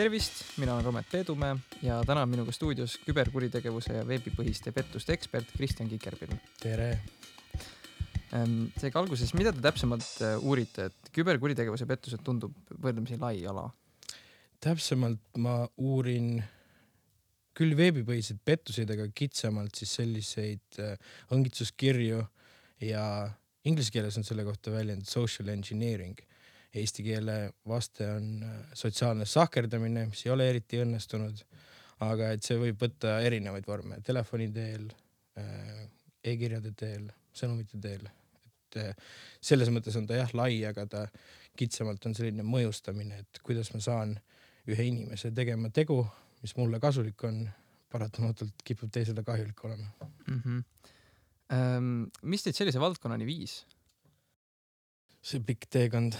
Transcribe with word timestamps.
tervist, 0.00 0.44
mina 0.56 0.72
olen 0.74 0.84
Romet 0.84 1.08
Peedumäe 1.12 1.56
ja 1.84 1.98
täna 2.06 2.22
on 2.24 2.30
minuga 2.32 2.52
stuudios 2.56 2.94
küberkuritegevuse 3.04 3.98
ja 3.98 4.04
veebipõhiste 4.08 4.72
pettuste 4.72 5.12
ekspert 5.12 5.50
Kristjan 5.52 5.90
Kikerpil. 5.90 6.32
tere! 6.62 6.86
seega 8.30 9.00
alguses, 9.02 9.34
mida 9.36 9.52
te 9.52 9.60
täpsemalt 9.60 10.22
äh, 10.24 10.38
uurite, 10.40 10.86
et 10.88 11.10
küberkuritegevuse 11.12 11.84
pettused 11.90 12.22
tundub 12.24 12.54
võrdlemisi 12.80 13.18
lai 13.20 13.42
ala? 13.50 13.66
täpsemalt 14.62 15.40
ma 15.42 15.58
uurin 15.76 16.38
küll 17.56 17.76
veebipõhiseid 17.76 18.40
pettuseid, 18.44 18.94
aga 18.94 19.10
kitsamalt 19.12 19.82
siis 19.82 19.98
selliseid 20.00 20.80
äh, 20.80 20.96
õngitsuskirju 21.36 22.22
ja 22.88 23.04
inglise 23.68 23.92
keeles 23.92 24.16
on 24.16 24.24
selle 24.24 24.48
kohta 24.48 24.72
väljend 24.72 25.04
social 25.10 25.52
engineering. 25.52 26.16
Eesti 26.74 27.02
keele 27.02 27.36
vaste 27.66 28.06
on 28.06 28.44
äh, 28.46 28.60
sotsiaalne 28.78 29.26
sahkerdamine, 29.26 30.06
mis 30.06 30.26
ei 30.26 30.32
ole 30.32 30.48
eriti 30.50 30.78
õnnestunud, 30.84 31.42
aga 32.06 32.30
et 32.36 32.46
see 32.46 32.58
võib 32.60 32.78
võtta 32.80 33.18
erinevaid 33.26 33.66
vorme 33.68 33.98
telefoni 34.06 34.46
teel 34.54 34.86
e, 35.36 35.42
e-kirjade 36.24 36.72
teel, 36.72 37.10
sõnumite 37.36 37.76
teel 37.82 38.06
et 38.70 38.82
eh, 38.82 39.06
selles 39.42 39.70
mõttes 39.72 39.96
on 39.98 40.06
ta 40.06 40.18
jah 40.18 40.30
lai, 40.38 40.62
aga 40.66 40.86
ta 40.86 41.06
kitsamalt 41.58 42.06
on 42.06 42.14
selline 42.16 42.44
mõjustamine, 42.46 43.22
et 43.24 43.40
kuidas 43.44 43.72
ma 43.74 43.82
saan 43.82 44.14
ühe 44.70 44.86
inimese 44.86 45.32
tegema 45.34 45.70
tegu, 45.74 46.04
mis 46.44 46.54
mulle 46.58 46.80
kasulik 46.82 47.24
on, 47.26 47.42
paratamatult 47.90 48.62
kipub 48.62 48.90
teisele 48.94 49.24
kahjulik 49.26 49.64
olema 49.66 49.88
mm. 50.28 50.42
-hmm. 50.44 50.62
Mis 52.22 52.44
teid 52.44 52.54
sellise 52.54 52.78
valdkonnani 52.80 53.26
viis? 53.26 53.64
see 55.22 55.40
pikk 55.40 55.66
teekond, 55.68 56.14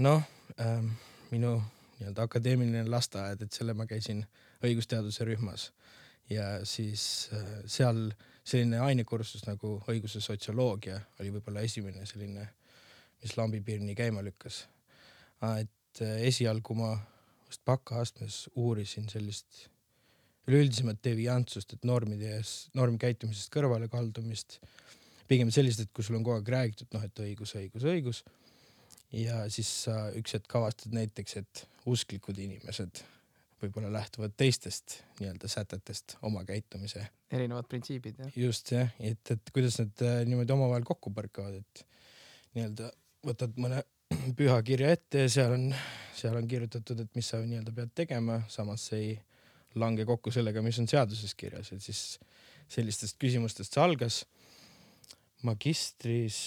noh 0.00 0.22
ähm, 0.60 0.92
minu 1.30 1.58
nii-öelda 1.98 2.24
akadeemiline 2.24 2.86
lasteaed, 2.88 3.42
et 3.44 3.52
selle 3.52 3.74
ma 3.76 3.86
käisin 3.86 4.22
õigusteaduse 4.64 5.26
rühmas 5.28 5.68
ja 6.30 6.64
siis 6.64 7.28
äh, 7.34 7.48
seal 7.66 8.08
selline 8.44 8.80
ainekursus 8.80 9.44
nagu 9.46 9.76
õiguse 9.90 10.22
sotsioloogia 10.24 10.98
oli 11.20 11.32
võib-olla 11.34 11.64
esimene 11.66 12.06
selline, 12.08 12.46
mis 13.20 13.36
lambipirni 13.36 13.94
käima 13.98 14.24
lükkas. 14.24 14.64
et 15.60 16.02
äh, 16.02 16.22
esialgu 16.30 16.74
ma 16.74 16.94
vast 17.46 17.64
bakaastmes 17.66 18.48
uurisin 18.54 19.08
sellist 19.08 19.68
üleüldisemat 20.48 20.98
deviantsust, 21.04 21.74
et 21.74 21.84
normide 21.84 22.36
ees, 22.36 22.70
normkäitumisest 22.74 23.52
kõrvalekaldumist. 23.54 24.60
pigem 25.30 25.50
sellist, 25.54 25.80
et 25.80 25.90
kui 25.94 26.02
sul 26.02 26.16
on 26.18 26.24
kogu 26.26 26.40
aeg 26.40 26.48
räägitud, 26.50 26.88
noh, 26.90 27.04
et 27.06 27.20
õigus, 27.22 27.52
õigus, 27.54 27.84
õigus. 27.86 28.22
Ja 29.12 29.44
siis 29.50 29.70
sa 29.86 30.08
üks 30.16 30.36
hetk 30.36 30.54
avastad 30.58 30.94
näiteks, 30.94 31.36
et 31.40 31.64
usklikud 31.90 32.38
inimesed 32.38 33.02
võib-olla 33.60 33.90
lähtuvad 33.92 34.34
teistest 34.40 35.00
nii-öelda 35.20 35.48
sätetest 35.50 36.16
oma 36.26 36.44
käitumise. 36.48 37.06
erinevad 37.30 37.68
printsiibid 37.68 38.22
jah. 38.22 38.36
just 38.36 38.72
jah, 38.72 38.92
et, 38.98 39.22
et 39.30 39.52
kuidas 39.54 39.78
need 39.82 40.04
äh, 40.06 40.20
niimoodi 40.28 40.54
omavahel 40.54 40.86
kokku 40.88 41.12
põrkavad, 41.16 41.60
et 41.60 41.84
nii-öelda 42.56 42.90
võtad 43.26 43.58
mõne 43.60 43.82
püha 44.38 44.60
kirja 44.66 44.92
ette 44.96 45.26
ja 45.26 45.32
seal 45.32 45.56
on, 45.56 45.68
seal 46.16 46.38
on 46.38 46.48
kirjutatud, 46.48 47.04
et 47.04 47.18
mis 47.18 47.32
sa 47.32 47.42
nii-öelda 47.44 47.74
pead 47.76 47.94
tegema, 48.04 48.40
samas 48.48 48.88
see 48.90 49.02
ei 49.04 49.16
lange 49.78 50.06
kokku 50.08 50.32
sellega, 50.34 50.62
mis 50.64 50.80
on 50.82 50.88
seaduses 50.90 51.34
kirjas, 51.38 51.70
et 51.74 51.84
siis 51.84 52.18
sellistest 52.70 53.18
küsimustest 53.20 53.74
see 53.74 53.82
algas. 53.82 54.24
magistris 55.42 56.38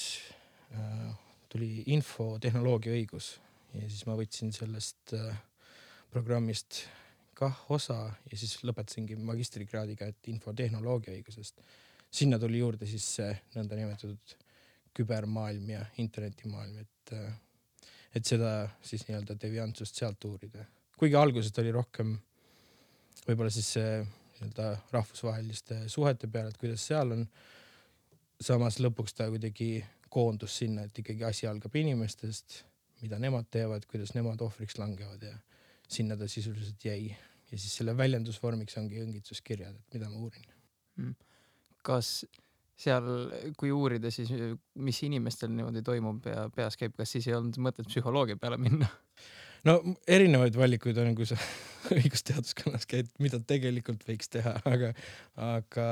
äh, 0.74 1.14
tuli 1.54 1.84
infotehnoloogia 1.94 2.96
õigus 2.98 3.36
ja 3.78 3.86
siis 3.86 4.06
ma 4.10 4.18
võtsin 4.18 4.52
sellest 4.54 5.14
äh, 5.18 5.38
programmist 6.14 6.84
kah 7.38 7.64
osa 7.74 7.98
ja 8.30 8.38
siis 8.38 8.60
lõpetasingi 8.66 9.18
magistrikraadiga, 9.18 10.08
et 10.10 10.30
infotehnoloogia 10.34 11.16
õigusest. 11.16 11.62
sinna 12.14 12.38
tuli 12.40 12.60
juurde 12.60 12.86
siis 12.86 13.06
see 13.16 13.32
nõndanimetatud 13.56 14.36
kübermaailm 14.94 15.70
ja 15.74 15.86
internetimaailm, 15.98 16.84
et, 16.84 17.14
et 18.14 18.26
seda 18.26 18.52
siis 18.86 19.08
nii-öelda 19.08 19.36
deviantsust 19.42 19.98
sealt 19.98 20.26
uurida. 20.30 20.66
kuigi 20.98 21.18
alguses 21.18 21.58
oli 21.58 21.72
rohkem 21.74 22.14
võib-olla 23.26 23.50
siis 23.50 23.74
nii-öelda 23.78 24.70
rahvusvaheliste 24.92 25.88
suhete 25.90 26.28
peale, 26.28 26.54
et 26.54 26.62
kuidas 26.62 26.86
seal 26.86 27.18
on. 27.18 27.28
samas 28.42 28.80
lõpuks 28.80 29.14
ta 29.16 29.30
kuidagi 29.32 29.84
koondus 30.14 30.60
sinna, 30.62 30.86
et 30.88 31.00
ikkagi 31.02 31.26
asi 31.28 31.50
algab 31.50 31.76
inimestest, 31.80 32.62
mida 33.02 33.20
nemad 33.22 33.50
teevad, 33.52 33.86
kuidas 33.90 34.14
nemad 34.16 34.42
ohvriks 34.46 34.78
langevad 34.80 35.26
ja 35.26 35.34
sinna 35.90 36.18
ta 36.18 36.28
sisuliselt 36.30 36.86
jäi. 36.86 37.12
Ja 37.52 37.58
siis 37.58 37.76
selle 37.78 37.94
väljendusvormiks 37.98 38.78
ongi 38.82 39.02
õngitsuskirjad, 39.04 39.76
et 39.78 39.98
mida 39.98 40.10
ma 40.10 40.22
uurin. 40.26 40.50
Mm.. 40.98 41.14
kas 41.86 42.24
seal, 42.80 43.08
kui 43.58 43.72
uurida, 43.74 44.12
siis 44.14 44.30
mis 44.86 45.00
inimestel 45.06 45.52
niimoodi 45.54 45.82
toimub 45.86 46.26
ja 46.30 46.48
peas 46.54 46.78
käib, 46.80 46.96
kas 46.98 47.14
siis 47.14 47.28
ei 47.30 47.36
olnud 47.38 47.58
mõtet 47.62 47.90
psühholoogia 47.90 48.38
peale 48.42 48.60
minna? 48.62 48.90
no 49.68 49.78
erinevaid 50.10 50.58
valikuid 50.60 50.98
on, 51.02 51.14
kui 51.18 51.28
sa 51.30 51.38
õigusteaduskonnas 51.98 52.88
käid, 52.90 53.12
mida 53.24 53.40
tegelikult 53.48 54.06
võiks 54.08 54.32
teha, 54.34 54.56
aga, 54.70 54.94
aga 55.40 55.88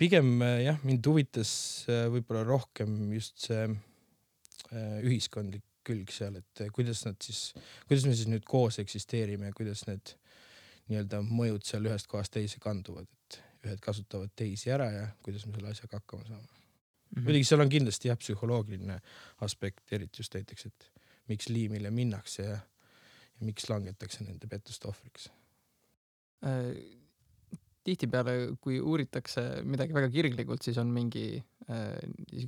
pigem 0.00 0.40
jah, 0.64 0.78
mind 0.86 1.06
huvitas 1.06 1.52
äh, 1.90 2.06
võib-olla 2.12 2.44
rohkem 2.48 3.12
just 3.14 3.48
see 3.48 3.66
äh, 3.68 4.96
ühiskondlik 5.04 5.66
külg 5.86 6.12
seal, 6.12 6.36
et 6.36 6.62
kuidas 6.76 7.04
nad 7.06 7.16
siis, 7.24 7.54
kuidas 7.88 8.04
me 8.06 8.14
siis 8.16 8.28
nüüd 8.28 8.44
koos 8.48 8.78
eksisteerime 8.82 9.48
ja 9.48 9.56
kuidas 9.56 9.86
need 9.88 10.14
nii-öelda 10.90 11.22
mõjud 11.24 11.64
seal 11.66 11.86
ühest 11.88 12.08
kohast 12.10 12.34
teise 12.34 12.60
kanduvad, 12.62 13.08
et 13.08 13.38
ühed 13.64 13.82
kasutavad 13.84 14.32
teisi 14.36 14.72
ära 14.72 14.88
ja 14.92 15.06
kuidas 15.24 15.46
me 15.46 15.56
selle 15.56 15.72
asjaga 15.72 16.00
hakkama 16.00 16.26
saame 16.28 16.42
mm 16.44 16.48
-hmm.. 16.50 17.24
muidugi 17.24 17.48
seal 17.48 17.64
on 17.64 17.72
kindlasti 17.72 18.10
jah, 18.10 18.18
psühholoogiline 18.20 19.00
aspekt, 19.46 19.84
eriti 19.92 20.22
just 20.22 20.34
näiteks, 20.34 20.66
et 20.66 20.90
miks 21.28 21.48
liimile 21.48 21.90
minnakse 21.90 22.42
ja, 22.42 22.58
ja 23.40 23.46
miks 23.46 23.68
langetakse 23.70 24.24
nende 24.24 24.46
pettuste 24.46 24.88
ohvriks 24.88 25.30
äh,. 26.44 26.74
Tihtipeale, 27.90 28.36
kui 28.62 28.80
uuritakse 28.80 29.64
midagi 29.66 29.96
väga 29.96 30.10
kirglikult, 30.14 30.64
siis 30.64 30.78
on 30.82 30.92
mingi 30.94 31.26
äh, 31.68 31.96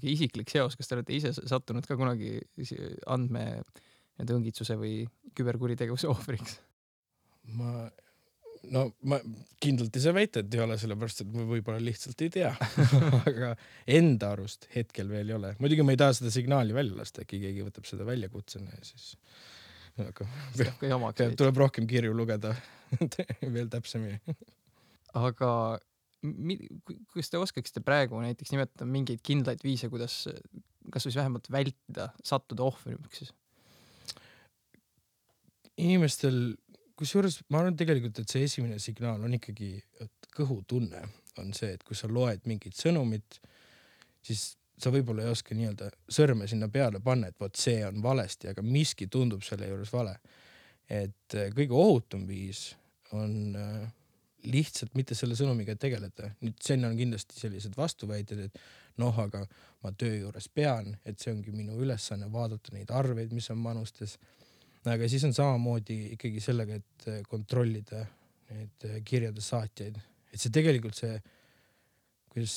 isiklik 0.00 0.52
seos, 0.52 0.78
kas 0.78 0.88
te 0.88 0.98
olete 0.98 1.16
ise 1.16 1.34
sattunud 1.36 1.86
ka 1.88 1.98
kunagi 2.00 2.38
andme 3.10 3.46
nii-öelda 3.52 4.38
õngitsuse 4.38 4.78
või 4.80 5.02
küberkuritegevuse 5.38 6.10
ohvriks? 6.14 6.60
ma 7.58 7.88
no 8.70 8.84
ma 9.10 9.18
kindlalt 9.62 9.96
ei 9.98 10.04
saa 10.04 10.14
väita, 10.14 10.42
et 10.42 10.54
ei 10.54 10.62
ole, 10.62 10.76
sellepärast 10.78 11.24
et 11.24 11.32
ma 11.34 11.46
võib-olla 11.48 11.82
lihtsalt 11.82 12.22
ei 12.22 12.30
tea 12.32 12.52
aga 13.30 13.54
enda 13.98 14.32
arust 14.36 14.68
hetkel 14.76 15.10
veel 15.10 15.32
ei 15.32 15.38
ole. 15.38 15.54
muidugi 15.62 15.86
ma 15.86 15.96
ei 15.96 16.00
taha 16.00 16.14
seda 16.18 16.32
signaali 16.34 16.76
välja 16.76 16.98
lasta, 16.98 17.26
äkki 17.26 17.40
keegi 17.42 17.66
võtab 17.66 17.88
seda 17.88 18.06
väljakutsena 18.08 18.70
ja 18.76 18.86
siis 18.86 19.16
aga 20.02 20.28
peab, 20.78 21.36
tuleb 21.38 21.62
rohkem 21.64 21.88
kirju 21.90 22.14
lugeda 22.16 22.54
veel 23.56 23.70
täpsemini 23.72 24.20
aga 25.18 25.52
kas 27.12 27.30
te 27.30 27.40
oskaksite 27.40 27.82
praegu 27.84 28.20
näiteks 28.22 28.52
nimetada 28.54 28.86
mingeid 28.86 29.22
kindlaid 29.26 29.62
viise, 29.64 29.90
kuidas 29.90 30.28
kasvõi 30.92 31.16
vähemalt 31.16 31.50
vältida 31.50 32.10
sattuda 32.24 32.66
ohvriks 32.68 33.22
siis? 33.22 33.32
inimestel 35.82 36.54
kusjuures 36.98 37.40
ma 37.50 37.62
arvan 37.62 37.76
tegelikult, 37.78 38.20
et 38.22 38.30
see 38.30 38.46
esimene 38.46 38.78
signaal 38.82 39.22
on 39.24 39.34
ikkagi, 39.34 39.74
et 40.04 40.32
kõhutunne 40.36 41.00
on 41.40 41.52
see, 41.56 41.72
et 41.74 41.82
kui 41.86 41.96
sa 41.98 42.10
loed 42.12 42.44
mingit 42.46 42.76
sõnumit, 42.76 43.40
siis 44.22 44.52
sa 44.82 44.92
võib-olla 44.92 45.24
ei 45.24 45.32
oska 45.32 45.56
nii-öelda 45.56 45.88
sõrme 46.12 46.46
sinna 46.50 46.68
peale 46.72 47.00
panna, 47.02 47.30
et 47.30 47.40
vot 47.40 47.56
see 47.58 47.80
on 47.86 48.02
valesti, 48.04 48.50
aga 48.52 48.64
miski 48.66 49.08
tundub 49.10 49.42
selle 49.46 49.68
juures 49.70 49.92
vale. 49.94 50.18
et 50.92 51.34
kõige 51.56 51.72
ohutum 51.72 52.26
viis 52.28 52.74
on 53.16 53.56
äh, 53.56 53.86
lihtsalt 54.44 54.94
mitte 54.98 55.14
selle 55.14 55.36
sõnumiga 55.38 55.76
tegeleda. 55.78 56.32
nüüd 56.40 56.58
sinna 56.60 56.88
on 56.88 56.96
kindlasti 56.98 57.38
sellised 57.40 57.76
vastuväited, 57.78 58.46
et 58.48 58.62
noh, 59.02 59.18
aga 59.18 59.44
ma 59.82 59.92
töö 59.98 60.18
juures 60.18 60.48
pean, 60.48 60.96
et 61.04 61.18
see 61.20 61.32
ongi 61.32 61.54
minu 61.54 61.78
ülesanne 61.80 62.28
vaadata 62.32 62.74
neid 62.74 62.90
arveid, 62.90 63.32
mis 63.32 63.50
on 63.54 63.60
manustes 63.62 64.18
aga 64.90 65.08
siis 65.08 65.24
on 65.24 65.34
samamoodi 65.34 65.98
ikkagi 66.16 66.42
sellega, 66.42 66.78
et 66.80 67.08
äh, 67.08 67.20
kontrollida 67.28 68.04
neid 68.50 68.86
äh, 68.88 68.98
kirjade 69.06 69.44
saatjaid, 69.44 69.98
et 70.32 70.40
see 70.40 70.52
tegelikult 70.54 70.98
see, 70.98 71.18
kuidas 72.32 72.56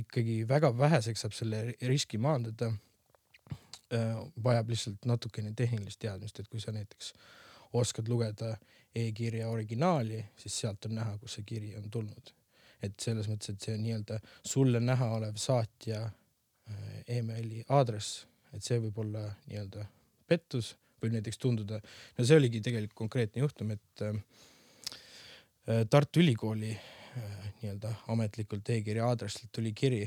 ikkagi 0.00 0.40
väga 0.48 0.70
väheseks 0.76 1.24
saab 1.24 1.34
selle 1.36 1.62
riski 1.86 2.18
maandada, 2.22 2.72
äh, 3.94 4.16
vajab 4.42 4.74
lihtsalt 4.74 5.06
natukene 5.10 5.54
tehnilist 5.56 6.00
teadmist, 6.02 6.40
et 6.40 6.50
kui 6.50 6.62
sa 6.62 6.74
näiteks 6.74 7.12
oskad 7.78 8.08
lugeda 8.10 8.56
e-kirja 8.94 9.48
originaali, 9.48 10.24
siis 10.36 10.60
sealt 10.60 10.86
on 10.88 10.96
näha, 10.98 11.16
kust 11.18 11.38
see 11.38 11.46
kiri 11.46 11.74
on 11.78 11.90
tulnud. 11.90 12.34
et 12.82 12.94
selles 13.00 13.26
mõttes, 13.28 13.52
et 13.52 13.60
see 13.60 13.76
nii-öelda 13.76 14.16
sulle 14.40 14.80
näha 14.80 15.10
olev 15.12 15.36
saatja 15.36 15.98
emaili 17.08 17.64
aadress, 17.68 18.24
et 18.56 18.64
see 18.64 18.78
võib 18.80 19.02
olla 19.02 19.26
nii-öelda 19.50 19.84
pettus 20.30 20.74
võib 21.00 21.16
näiteks 21.16 21.40
tunduda, 21.40 21.80
no 22.16 22.26
see 22.26 22.36
oligi 22.36 22.60
tegelikult 22.64 22.98
konkreetne 22.98 23.44
juhtum, 23.44 23.72
et 23.76 24.04
äh, 24.04 24.18
Tartu 25.90 26.20
Ülikooli 26.20 26.72
äh, 26.72 27.46
nii-öelda 27.62 27.94
ametlikult 28.12 28.68
e-kirja 28.74 29.08
aadressilt 29.08 29.52
tuli 29.52 29.72
kiri 29.76 30.02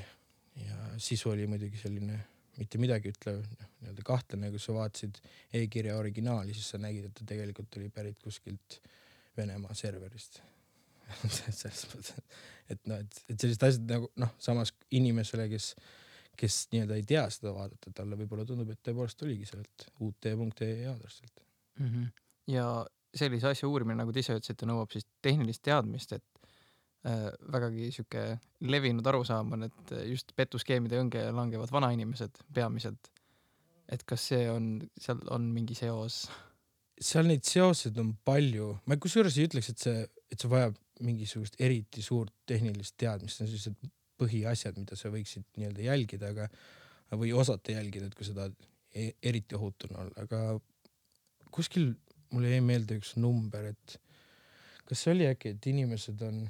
ja 0.63 0.93
sisu 1.01 1.33
oli 1.33 1.47
muidugi 1.49 1.81
selline 1.81 2.19
mitte 2.57 2.81
midagi 2.81 3.13
ütlev, 3.13 3.41
noh 3.59 3.73
nii-öelda 3.83 4.05
kahtlane, 4.07 4.49
kui 4.53 4.61
sa 4.61 4.75
vaatasid 4.75 5.19
e-kirja 5.59 5.97
originaali, 5.99 6.55
siis 6.55 6.71
sa 6.73 6.79
nägid, 6.81 7.09
et 7.09 7.15
ta 7.19 7.27
tegelikult 7.27 7.79
oli 7.79 7.89
pärit 7.93 8.19
kuskilt 8.23 8.79
Venemaa 9.37 9.73
serverist 9.73 10.41
selles 11.33 11.83
mõttes, 11.91 12.39
et 12.71 12.83
noh, 12.89 13.01
et, 13.01 13.21
et 13.27 13.35
sellised 13.35 13.65
asjad 13.67 13.89
nagu 13.89 14.09
noh, 14.21 14.33
samas 14.41 14.71
inimesele, 14.95 15.47
kes, 15.51 15.73
kes 16.39 16.59
nii-öelda 16.73 16.97
ei 16.99 17.05
tea 17.09 17.23
seda 17.33 17.53
vaadata, 17.55 17.91
talle 17.97 18.17
võib-olla 18.19 18.45
tundub, 18.47 18.71
et 18.71 18.81
tõepoolest 18.85 19.25
oligi 19.25 19.49
sealt 19.49 19.87
ut.ee 20.05 20.85
aadressilt 20.89 21.43
mm. 21.79 21.89
-hmm. 21.89 22.07
ja 22.53 22.67
sellise 23.13 23.51
asja 23.51 23.69
uurimine, 23.69 23.99
nagu 23.99 24.13
te 24.13 24.23
ise 24.23 24.37
ütlesite, 24.37 24.69
nõuab 24.69 24.93
siis 24.93 25.05
tehnilist 25.21 25.61
teadmist, 25.65 26.15
et 26.15 26.42
vägagi 27.03 27.89
sihuke 27.91 28.21
levinud 28.63 29.07
arusaam 29.11 29.51
on, 29.57 29.67
et 29.67 29.93
just 30.07 30.31
petuskeemide 30.39 31.01
õnge 31.01 31.25
langevad 31.35 31.71
vanainimesed 31.73 32.39
peamiselt. 32.55 33.11
et 33.91 34.03
kas 34.07 34.29
see 34.31 34.45
on, 34.49 34.77
seal 34.99 35.19
on 35.35 35.49
mingi 35.51 35.75
seos? 35.75 36.23
seal 37.03 37.27
neid 37.27 37.43
seoseid 37.43 37.97
on 37.99 38.13
palju, 38.25 38.69
ma 38.87 38.95
kusjuures 39.01 39.35
ei 39.37 39.49
ütleks, 39.49 39.73
et 39.73 39.83
see, 39.83 40.05
et 40.31 40.39
see 40.39 40.51
vajab 40.51 40.77
mingisugust 41.03 41.57
eriti 41.59 42.03
suurt 42.05 42.31
tehnilist 42.47 42.95
teadmist, 43.01 43.37
see 43.37 43.45
on 43.45 43.51
sellised 43.51 43.91
põhiasjad, 44.21 44.77
mida 44.79 44.95
sa 44.95 45.11
võiksid 45.11 45.45
nii-öelda 45.57 45.83
jälgida, 45.89 46.31
aga 46.31 46.47
või 47.19 47.33
osata 47.35 47.75
jälgida, 47.75 48.07
et 48.07 48.15
kui 48.17 48.25
sa 48.27 48.35
tahad 48.37 48.55
e-, 48.95 49.13
eriti 49.25 49.57
ohutuna 49.57 49.99
olla, 50.05 50.23
aga 50.23 51.51
kuskil 51.53 51.91
mulle 52.33 52.53
jäi 52.53 52.63
meelde 52.65 52.97
üks 53.01 53.15
number, 53.19 53.73
et 53.73 53.97
kas 54.87 55.03
see 55.03 55.13
oli 55.13 55.27
äkki, 55.29 55.55
et 55.57 55.67
inimesed 55.73 56.21
on 56.25 56.45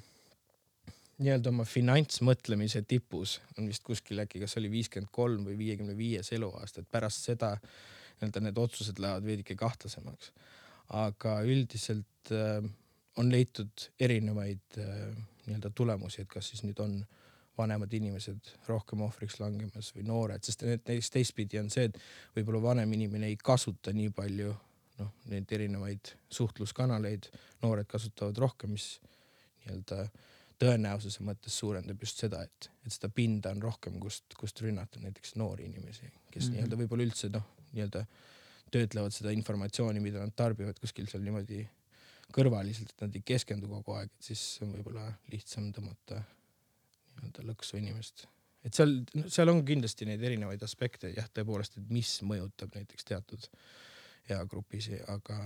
nii-öelda 1.22 1.52
oma 1.54 1.66
finantsmõtlemise 1.68 2.82
tipus 2.90 3.38
on 3.58 3.68
vist 3.70 3.84
kuskil 3.86 4.24
äkki, 4.24 4.42
kas 4.42 4.58
oli 4.58 4.72
viiskümmend 4.74 5.12
kolm 5.14 5.46
või 5.48 5.58
viiekümne 5.60 5.96
viies 5.98 6.32
eluaasta, 6.34 6.82
et 6.82 6.92
pärast 6.92 7.30
seda 7.30 7.54
nii-öelda 7.60 8.42
need 8.48 8.62
otsused 8.62 9.02
lähevad 9.02 9.26
veidike 9.28 9.56
kahtlasemaks. 9.60 10.32
aga 10.90 11.42
üldiselt 11.48 12.32
äh, 12.32 12.64
on 13.18 13.32
leitud 13.32 13.90
erinevaid 14.00 14.78
äh, 14.78 15.14
nii-öelda 15.46 15.70
tulemusi, 15.76 16.22
et 16.22 16.30
kas 16.30 16.50
siis 16.50 16.64
nüüd 16.64 16.80
on 16.80 17.04
vanemad 17.58 17.94
inimesed 17.94 18.50
rohkem 18.68 19.02
ohvriks 19.06 19.40
langemas 19.40 19.92
või 19.96 20.08
noored, 20.10 20.44
sest 20.44 20.66
näiteks 20.66 21.12
teistpidi 21.14 21.60
on 21.62 21.70
see, 21.70 21.86
et 21.90 22.00
võib-olla 22.36 22.62
vanem 22.62 22.94
inimene 22.98 23.30
ei 23.30 23.38
kasuta 23.38 23.94
nii 23.94 24.10
palju 24.16 24.54
noh, 25.00 25.12
neid 25.30 25.52
erinevaid 25.54 26.14
suhtluskanaleid, 26.34 27.30
noored 27.62 27.90
kasutavad 27.90 28.38
rohkem, 28.42 28.74
mis 28.74 28.98
nii-öelda 29.64 30.08
tõenäosuse 30.64 31.26
mõttes 31.28 31.56
suurendab 31.60 32.02
just 32.04 32.22
seda, 32.24 32.42
et, 32.48 32.70
et 32.86 32.96
seda 32.96 33.10
pinda 33.14 33.52
on 33.54 33.62
rohkem, 33.64 34.00
kust, 34.02 34.36
kust 34.40 34.62
rünnata 34.64 35.02
näiteks 35.04 35.36
noori 35.42 35.68
inimesi, 35.70 36.08
kes 36.08 36.14
mm 36.14 36.40
-hmm. 36.40 36.54
nii-öelda 36.56 36.80
võib-olla 36.82 37.08
üldse 37.08 37.30
noh, 37.34 37.46
nii-öelda 37.74 38.06
töötlevad 38.74 39.14
seda 39.14 39.34
informatsiooni, 39.36 40.02
mida 40.02 40.24
nad 40.24 40.34
tarbivad 40.36 40.80
kuskil 40.82 41.08
seal 41.10 41.24
niimoodi 41.26 41.62
kõrvaliselt, 42.34 42.94
et 42.94 43.04
nad 43.06 43.16
ei 43.18 43.26
keskendu 43.26 43.70
kogu 43.70 43.98
aeg, 43.98 44.12
et 44.14 44.30
siis 44.32 44.44
on 44.66 44.72
võib-olla 44.78 45.10
lihtsam 45.32 45.70
tõmmata 45.76 46.22
nii-öelda 47.18 47.46
lõksu 47.52 47.78
inimest. 47.78 48.28
et 48.64 48.74
seal, 48.74 48.96
seal 49.28 49.52
on 49.52 49.66
kindlasti 49.68 50.08
neid 50.08 50.24
erinevaid 50.24 50.64
aspekte 50.64 51.12
jah, 51.12 51.28
tõepoolest, 51.36 51.78
et 51.78 51.90
mis 51.92 52.16
mõjutab 52.24 52.74
näiteks 52.78 53.06
teatud 53.10 53.50
eagrupis, 54.32 54.90
aga 55.12 55.40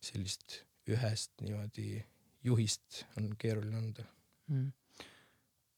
sellist 0.00 0.62
ühest 0.88 1.34
niimoodi 1.44 2.00
juhist 2.44 3.04
on 3.20 3.34
keeruline 3.38 3.76
anda. 3.76 4.06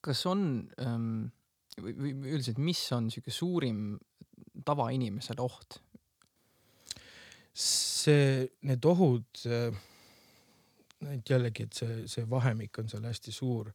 Kas 0.02 0.24
on 0.26 0.44
ähm, 0.82 1.30
või, 1.78 1.94
või 1.94 2.34
üldiselt, 2.34 2.58
mis 2.58 2.82
on 2.96 3.10
sihuke 3.12 3.34
suurim 3.34 3.98
tavainimesele 4.64 5.42
oht? 5.44 5.80
see, 7.52 8.46
need 8.64 8.86
ohud 8.88 9.42
äh, 9.44 9.74
et 11.10 11.30
jällegi, 11.30 11.66
et 11.66 11.76
see, 11.76 11.98
see 12.10 12.24
vahemik 12.30 12.78
on 12.82 12.90
seal 12.90 13.04
hästi 13.08 13.34
suur 13.34 13.70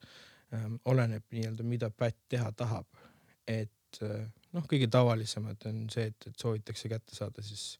ähm,. 0.56 0.78
oleneb 0.86 1.26
nii-öelda, 1.34 1.66
mida 1.68 1.90
pätt 1.92 2.20
teha 2.30 2.52
tahab. 2.58 2.88
et 3.48 4.02
äh, 4.04 4.28
noh, 4.56 4.68
kõige 4.70 4.90
tavalisemad 4.92 5.68
on 5.70 5.86
see, 5.94 6.10
et, 6.12 6.30
et 6.30 6.40
soovitakse 6.40 6.92
kätte 6.92 7.16
saada 7.16 7.44
siis 7.44 7.78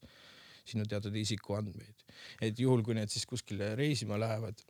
sinu 0.68 0.84
teatud 0.88 1.14
isikuandmeid. 1.16 2.04
et 2.44 2.58
juhul, 2.58 2.82
kui 2.84 2.96
need 2.98 3.12
siis 3.12 3.26
kuskile 3.26 3.74
reisima 3.78 4.20
lähevad, 4.20 4.60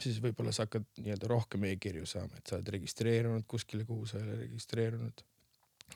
siis 0.00 0.18
võib-olla 0.22 0.52
sa 0.54 0.66
hakkad 0.66 0.86
nii-öelda 1.02 1.28
rohkem 1.30 1.64
e-kirju 1.68 2.06
saama, 2.08 2.38
et 2.38 2.48
sa 2.48 2.56
oled 2.58 2.72
registreerunud 2.76 3.46
kuskile, 3.48 3.84
kuhu 3.88 4.06
sa 4.08 4.18
ei 4.18 4.26
ole 4.26 4.40
registreerunud. 4.46 5.24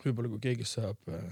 võib-olla 0.04 0.32
kui 0.34 0.42
keegi 0.48 0.66
saab 0.68 1.08
äh, 1.08 1.24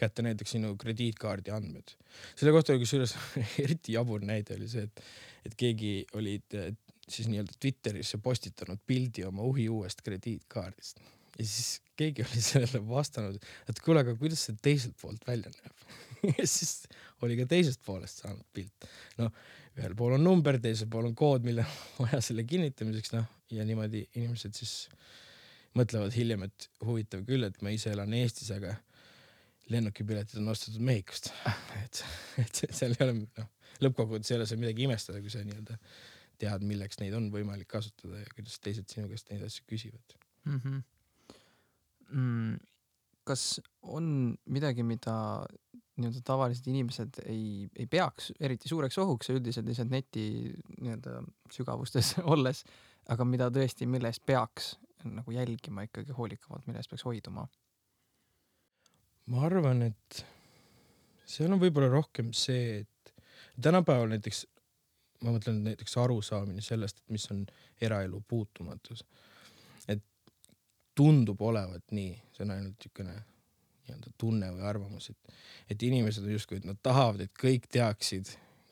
kätte 0.00 0.24
näiteks 0.26 0.56
sinu 0.56 0.74
krediitkaardi 0.80 1.52
andmed. 1.54 1.94
selle 2.36 2.52
kohta 2.52 2.78
kusjuures 2.78 3.16
eriti 3.64 3.98
jabur 3.98 4.24
näide 4.24 4.56
oli 4.56 4.68
see, 4.68 4.88
et, 4.88 5.04
et 5.46 5.54
keegi 5.58 6.06
oli 6.14 6.38
siis 7.08 7.28
nii-öelda 7.28 7.58
Twitterisse 7.60 8.18
postitanud 8.18 8.80
pildi 8.86 9.24
oma 9.28 9.42
uhi 9.42 9.68
uuest 9.68 10.00
krediitkaardist 10.02 11.02
ja 11.38 11.46
siis 11.46 11.80
keegi 11.98 12.24
oli 12.26 12.42
sellele 12.42 12.80
vastanud, 12.88 13.38
et 13.70 13.82
kuule, 13.84 14.02
aga 14.04 14.16
kuidas 14.18 14.46
see 14.46 14.56
teiselt 14.62 14.96
poolt 15.00 15.26
välja 15.26 15.52
näeb 15.54 15.84
ja 16.38 16.46
siis 16.48 16.84
oli 17.22 17.36
ka 17.38 17.46
teisest 17.50 17.82
poolest 17.86 18.24
saanud 18.24 18.46
pilt. 18.56 18.88
noh, 19.20 19.30
ühel 19.78 19.94
pool 19.98 20.16
on 20.16 20.24
number, 20.24 20.58
teisel 20.62 20.90
pool 20.90 21.10
on 21.10 21.16
kood, 21.18 21.46
mille 21.46 21.66
on 21.66 22.04
vaja 22.06 22.22
selle 22.24 22.46
kinnitamiseks, 22.48 23.14
noh 23.16 23.30
ja 23.54 23.66
niimoodi 23.66 24.06
inimesed 24.14 24.56
siis 24.56 24.74
mõtlevad 25.78 26.14
hiljem, 26.14 26.46
et 26.46 26.68
huvitav 26.86 27.24
küll, 27.26 27.46
et 27.46 27.60
ma 27.64 27.72
ise 27.74 27.92
elan 27.92 28.14
Eestis, 28.14 28.50
aga 28.54 28.76
lennukipiletid 29.72 30.38
on 30.40 30.52
ostetud 30.52 30.82
Mehhikost. 30.84 31.30
et, 31.82 32.02
et 32.42 32.62
seal 32.70 32.94
ei 32.94 33.06
ole 33.06 33.16
noh, 33.24 33.48
lõppkokkuvõttes 33.82 34.32
ei 34.32 34.38
ole 34.38 34.48
seal 34.48 34.60
midagi 34.62 34.86
imestada, 34.86 35.22
kui 35.22 35.32
sa 35.32 35.42
nii-öelda 35.42 35.78
tead, 36.40 36.66
milleks 36.66 37.00
neid 37.00 37.14
on 37.16 37.30
võimalik 37.32 37.68
kasutada 37.70 38.22
ja 38.22 38.34
kuidas 38.34 38.58
teised 38.62 38.90
sinu 38.90 39.08
käest 39.10 39.30
neid 39.30 39.44
asju 39.46 39.66
küsivad 39.70 40.16
mm. 40.44 40.58
-hmm. 40.58 40.82
Mm, 42.14 42.56
kas 43.26 43.58
on 43.82 44.06
midagi, 44.52 44.84
mida 44.86 45.14
nii-öelda 45.94 46.22
tavalised 46.26 46.66
inimesed 46.70 47.20
ei, 47.30 47.66
ei 47.78 47.86
peaks 47.90 48.32
eriti 48.42 48.68
suureks 48.70 48.98
ohuks 49.02 49.30
üldiselt 49.34 49.66
lihtsalt 49.70 49.92
neti 49.92 50.24
nii-öelda 50.80 51.20
sügavustes 51.54 52.16
olles, 52.34 52.64
aga 53.10 53.26
mida 53.28 53.50
tõesti, 53.54 53.86
mille 53.90 54.10
eest 54.10 54.24
peaks 54.26 54.74
nagu 55.04 55.34
jälgima 55.34 55.84
ikkagi 55.86 56.16
hoolikamalt, 56.16 56.66
mille 56.66 56.80
eest 56.80 56.90
peaks 56.90 57.04
hoiduma 57.06 57.46
ma 59.30 59.44
arvan, 59.46 59.84
et 59.88 60.24
seal 61.28 61.52
on 61.54 61.60
võib-olla 61.62 61.90
rohkem 61.92 62.32
see, 62.36 62.82
et 62.82 63.14
tänapäeval 63.62 64.10
näiteks, 64.12 64.44
ma 65.24 65.34
mõtlen 65.34 65.62
näiteks 65.64 65.96
arusaamine 66.02 66.64
sellest, 66.64 67.00
et 67.00 67.16
mis 67.16 67.24
on 67.32 67.44
eraelu 67.82 68.20
puutumatus. 68.28 69.04
et 69.04 69.33
tundub 70.94 71.40
olevat 71.42 71.94
nii, 71.94 72.12
see 72.34 72.44
on 72.44 72.52
ainult 72.54 72.76
niisugune 72.78 73.14
nii-öelda 73.84 74.12
tunne 74.18 74.50
või 74.54 74.64
arvamus, 74.64 75.10
et, 75.12 75.34
et 75.70 75.82
inimesed 75.82 76.26
justkui, 76.32 76.60
et 76.60 76.68
nad 76.68 76.78
tahavad, 76.82 77.24
et 77.24 77.32
kõik 77.40 77.66
teaksid, 77.72 78.30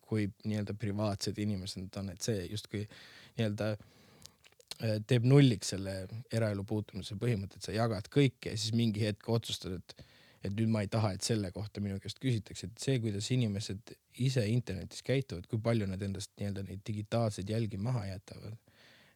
kui 0.09 0.29
nii-öelda 0.45 0.77
privaatsed 0.79 1.39
inimesed 1.41 1.87
nad 1.87 1.99
on, 2.01 2.13
et 2.15 2.25
see 2.25 2.47
justkui 2.47 2.87
nii-öelda 2.87 3.73
äh, 3.75 4.97
teeb 5.09 5.29
nulliks 5.29 5.75
selle 5.75 5.97
eraelu 6.33 6.65
puutumatuse 6.69 7.19
põhimõtte, 7.21 7.61
et 7.61 7.69
sa 7.69 7.77
jagad 7.77 8.09
kõike 8.13 8.55
ja 8.55 8.61
siis 8.61 8.77
mingi 8.77 9.05
hetk 9.05 9.29
otsustad, 9.33 9.79
et 9.81 10.09
et 10.43 10.51
nüüd 10.59 10.73
ma 10.75 10.81
ei 10.83 10.89
taha, 10.91 11.13
et 11.15 11.23
selle 11.23 11.53
kohta 11.55 11.79
minu 11.79 12.01
käest 12.03 12.19
küsitakse, 12.19 12.67
et 12.67 12.83
see, 12.83 12.97
kuidas 13.03 13.29
inimesed 13.31 13.93
ise 14.27 14.43
internetis 14.51 15.05
käituvad, 15.07 15.47
kui 15.47 15.61
palju 15.63 15.87
nad 15.87 16.03
endast 16.03 16.33
nii-öelda 16.41 16.65
neid 16.67 16.83
digitaalseid 16.89 17.53
jälgi 17.55 17.79
maha 17.79 18.09
jätavad. 18.09 18.57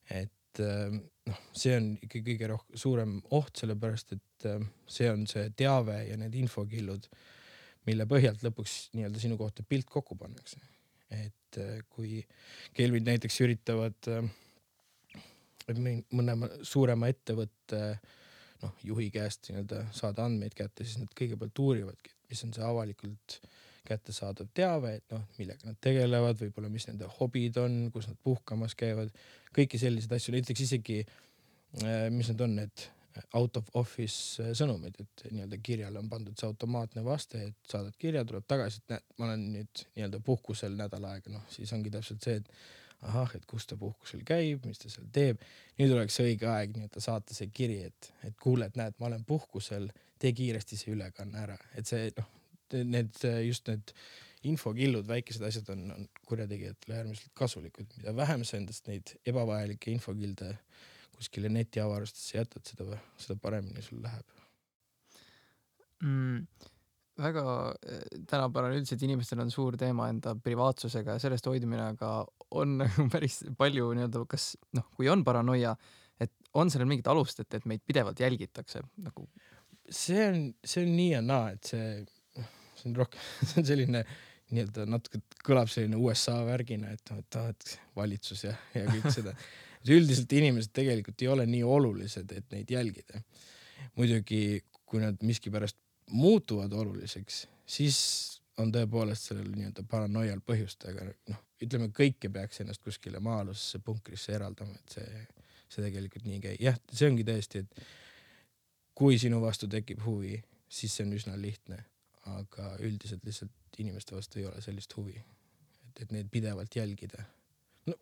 et 0.07 0.31
ähm, 0.65 1.01
noh, 1.29 1.41
see 1.57 1.75
on 1.77 1.93
ikka 2.03 2.23
kõige 2.27 2.51
rohkem 2.53 2.81
suurem 2.81 3.17
oht, 3.37 3.55
sellepärast 3.61 4.17
et 4.17 4.49
ähm, 4.51 4.69
see 4.91 5.11
on 5.11 5.27
see 5.31 5.49
teave 5.59 6.01
ja 6.09 6.19
need 6.21 6.35
infokillud, 6.43 7.09
mille 7.87 8.09
põhjalt 8.11 8.43
lõpuks 8.47 8.77
nii-öelda 8.97 9.23
sinu 9.23 9.39
kohta 9.41 9.65
pilt 9.67 9.91
kokku 9.91 10.19
pannakse. 10.19 10.61
et 11.11 11.61
äh, 11.63 11.81
kui 11.89 12.21
kelvid 12.75 13.07
näiteks 13.07 13.41
üritavad 13.47 14.11
mõne 15.67 16.35
suurema 16.67 17.09
ettevõtte 17.11 17.83
äh, 17.91 18.15
noh, 18.63 18.75
juhi 18.85 19.09
käest 19.15 19.51
nii-öelda 19.51 19.87
saada 19.97 20.27
andmeid 20.27 20.55
kätte, 20.57 20.85
siis 20.85 21.01
nad 21.01 21.13
kõigepealt 21.17 21.63
uurivadki, 21.63 22.15
mis 22.31 22.43
on 22.47 22.55
see 22.57 22.65
avalikult 22.67 23.39
kättesaadav 23.89 24.51
teave, 24.57 24.97
et 25.01 25.15
noh, 25.15 25.25
millega 25.39 25.69
nad 25.69 25.79
tegelevad, 25.83 26.39
võib-olla 26.41 26.71
mis 26.73 26.89
nende 26.89 27.09
hobid 27.19 27.59
on, 27.63 27.79
kus 27.95 28.11
nad 28.11 28.19
puhkamas 28.27 28.77
käivad, 28.79 29.15
kõiki 29.57 29.81
selliseid 29.81 30.17
asju, 30.19 30.37
näiteks 30.37 30.67
isegi 30.67 31.01
äh, 31.05 32.07
mis 32.13 32.31
need 32.33 32.45
on, 32.45 32.57
need 32.61 32.87
out 33.35 33.57
of 33.57 33.69
office 33.75 34.43
äh, 34.43 34.53
sõnumid, 34.57 34.99
et 35.01 35.27
nii-öelda 35.31 35.59
kirjale 35.65 36.01
on 36.01 36.09
pandud 36.13 36.37
see 36.39 36.49
automaatne 36.49 37.05
vaste, 37.07 37.43
et 37.51 37.71
saadad 37.71 37.97
kirja, 37.99 38.25
tuleb 38.29 38.47
tagasi, 38.49 38.83
et 38.83 38.97
näed, 38.97 39.07
ma 39.19 39.31
olen 39.31 39.47
nüüd 39.55 39.87
nii-öelda 39.95 40.21
puhkusel 40.25 40.77
nädal 40.79 41.07
aega, 41.09 41.33
noh 41.33 41.47
siis 41.53 41.73
ongi 41.77 41.93
täpselt 41.95 42.27
see, 42.27 42.43
et 42.43 42.51
ahah, 43.07 43.35
et 43.37 43.45
kus 43.49 43.67
ta 43.69 43.77
puhkusel 43.81 44.23
käib, 44.27 44.65
mis 44.67 44.81
ta 44.81 44.91
seal 44.93 45.09
teeb. 45.13 45.43
nüüd 45.81 45.93
oleks 45.93 46.17
õige 46.25 46.49
aeg 46.51 46.77
nii-öelda 46.77 47.03
saata 47.05 47.37
see 47.37 47.51
kiri, 47.55 47.83
et, 47.91 48.13
et 48.25 48.37
kuule, 48.43 48.69
et 48.69 48.79
näed, 48.81 48.97
ma 49.01 49.11
olen 49.11 49.25
puhkusel, 49.29 49.91
tee 50.19 50.33
kiiresti 50.37 50.79
see 50.81 50.95
ülekanne 50.95 51.43
ära, 51.43 51.59
et 51.77 51.89
see 51.89 52.09
noh, 52.17 52.31
need 52.75 53.15
just 53.47 53.69
need 53.71 53.95
infokillud, 54.47 55.07
väikesed 55.09 55.45
asjad 55.47 55.71
on, 55.75 55.85
on 55.95 56.09
kurjategijatele 56.29 57.01
äärmiselt 57.01 57.33
kasulikud, 57.39 57.89
mida 57.99 58.15
vähem 58.17 58.45
sa 58.47 58.59
endast 58.61 58.87
neid 58.91 59.15
ebavajalikke 59.27 59.91
infokilde 59.95 60.53
kuskile 61.17 61.51
netiavarustesse 61.53 62.39
jätad, 62.39 62.65
seda, 62.69 62.99
seda 63.21 63.39
paremini 63.43 63.83
sul 63.85 64.03
läheb 64.05 64.37
mm,. 66.05 66.47
väga, 67.23 67.45
tänapäeval 68.29 68.77
üldiselt 68.77 69.05
inimestel 69.07 69.41
on 69.45 69.53
suur 69.53 69.79
teema 69.81 70.11
enda 70.13 70.37
privaatsusega 70.37 71.17
ja 71.17 71.23
sellest 71.23 71.49
hoidmine, 71.49 71.93
aga 71.95 72.11
on 72.51 72.77
nagu 72.83 73.09
päris 73.13 73.43
palju 73.59 73.93
nii-öelda, 73.97 74.27
kas 74.31 74.53
noh, 74.77 74.91
kui 74.97 75.09
on 75.13 75.25
paranoia, 75.25 75.75
et 76.21 76.33
on 76.55 76.71
sellel 76.73 76.89
mingit 76.91 77.09
alust, 77.13 77.41
et, 77.43 77.59
et 77.59 77.69
meid 77.69 77.85
pidevalt 77.87 78.21
jälgitakse 78.21 78.85
nagu? 79.03 79.29
see 79.87 80.23
on, 80.27 80.39
see 80.67 80.83
on 80.83 80.97
nii 80.99 81.11
ja 81.13 81.19
naa, 81.23 81.51
et 81.55 81.69
see, 81.71 81.91
see 82.81 82.91
on 82.91 82.97
rohkem, 83.03 83.21
see 83.49 83.61
on 83.63 83.69
selline 83.69 84.03
nii-öelda 84.55 84.87
natuke 84.87 85.21
kõlab 85.47 85.71
selline 85.73 85.99
USA 85.99 86.37
värgina, 86.47 86.93
et, 86.95 87.15
et, 87.17 87.39
et 87.51 87.79
valitsus 87.97 88.45
ja, 88.47 88.55
ja 88.77 88.85
kõik 88.91 89.09
seda 89.15 89.35
üldiselt 89.95 90.33
inimesed 90.33 90.73
tegelikult 90.75 91.23
ei 91.23 91.29
ole 91.31 91.47
nii 91.47 91.63
olulised, 91.63 92.33
et 92.33 92.47
neid 92.55 92.71
jälgida. 92.71 93.21
muidugi, 93.97 94.65
kui 94.85 95.01
nad 95.01 95.17
miskipärast 95.23 95.77
muutuvad 96.11 96.73
oluliseks, 96.73 97.47
siis 97.67 97.99
on 98.59 98.73
tõepoolest 98.73 99.31
sellel 99.31 99.51
nii-öelda 99.53 99.85
paranoial 99.89 100.41
põhjust, 100.45 100.87
aga 100.89 101.07
noh, 101.31 101.41
ütleme 101.63 101.89
kõike 101.95 102.31
peaks 102.33 102.61
ennast 102.61 102.83
kuskile 102.85 103.21
maa-alusesse 103.21 103.81
punkrisse 103.85 104.33
eraldama, 104.37 104.77
et 104.77 104.99
see, 104.99 105.27
see 105.69 105.85
tegelikult 105.85 106.27
nii 106.27 106.39
ei 106.39 106.45
käi. 106.45 106.57
jah, 106.69 106.79
see 106.93 107.11
ongi 107.11 107.27
tõesti, 107.27 107.65
et 107.65 107.87
kui 108.97 109.19
sinu 109.21 109.41
vastu 109.43 109.69
tekib 109.69 110.05
huvi, 110.07 110.39
siis 110.69 110.95
see 110.97 111.07
on 111.07 111.17
üsna 111.19 111.37
lihtne, 111.41 111.83
aga 112.35 112.75
üldiselt 112.85 113.25
lihtsalt 113.27 113.81
inimeste 113.83 114.17
vastu 114.17 114.41
ei 114.41 114.47
ole 114.49 114.61
sellist 114.65 114.95
huvi, 114.97 115.17
et, 115.17 116.03
et 116.05 116.15
neid 116.15 116.31
pidevalt 116.33 116.77
jälgida 116.77 117.25
no 117.87 117.97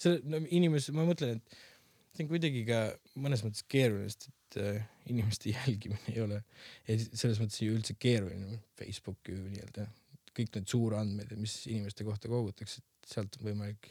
see 0.00 0.18
no, 0.28 0.40
inimesed, 0.52 0.94
ma 0.96 1.06
mõtlen, 1.08 1.38
et 1.38 1.60
see 2.16 2.26
on 2.26 2.30
kuidagi 2.32 2.64
ka 2.68 2.82
mõnes 3.22 3.44
mõttes 3.46 3.64
keeruline, 3.70 4.10
sest 4.10 4.28
et 4.30 4.58
äh, 4.60 4.82
inimeste 5.12 5.52
jälgimine 5.56 6.14
ei 6.14 6.20
ole 6.24 6.42
selles 6.88 7.40
mõttes 7.42 7.60
ju 7.62 7.74
üldse 7.76 7.96
keeruline. 8.00 8.60
Facebook 8.78 9.30
ju 9.30 9.38
nii-öelda 9.46 9.86
kõik 10.36 10.54
need 10.56 10.70
suurandmed, 10.70 11.32
mis 11.38 11.56
inimeste 11.70 12.06
kohta 12.06 12.30
kogutakse, 12.30 12.82
sealt 13.06 13.36
on 13.38 13.50
võimalik 13.50 13.90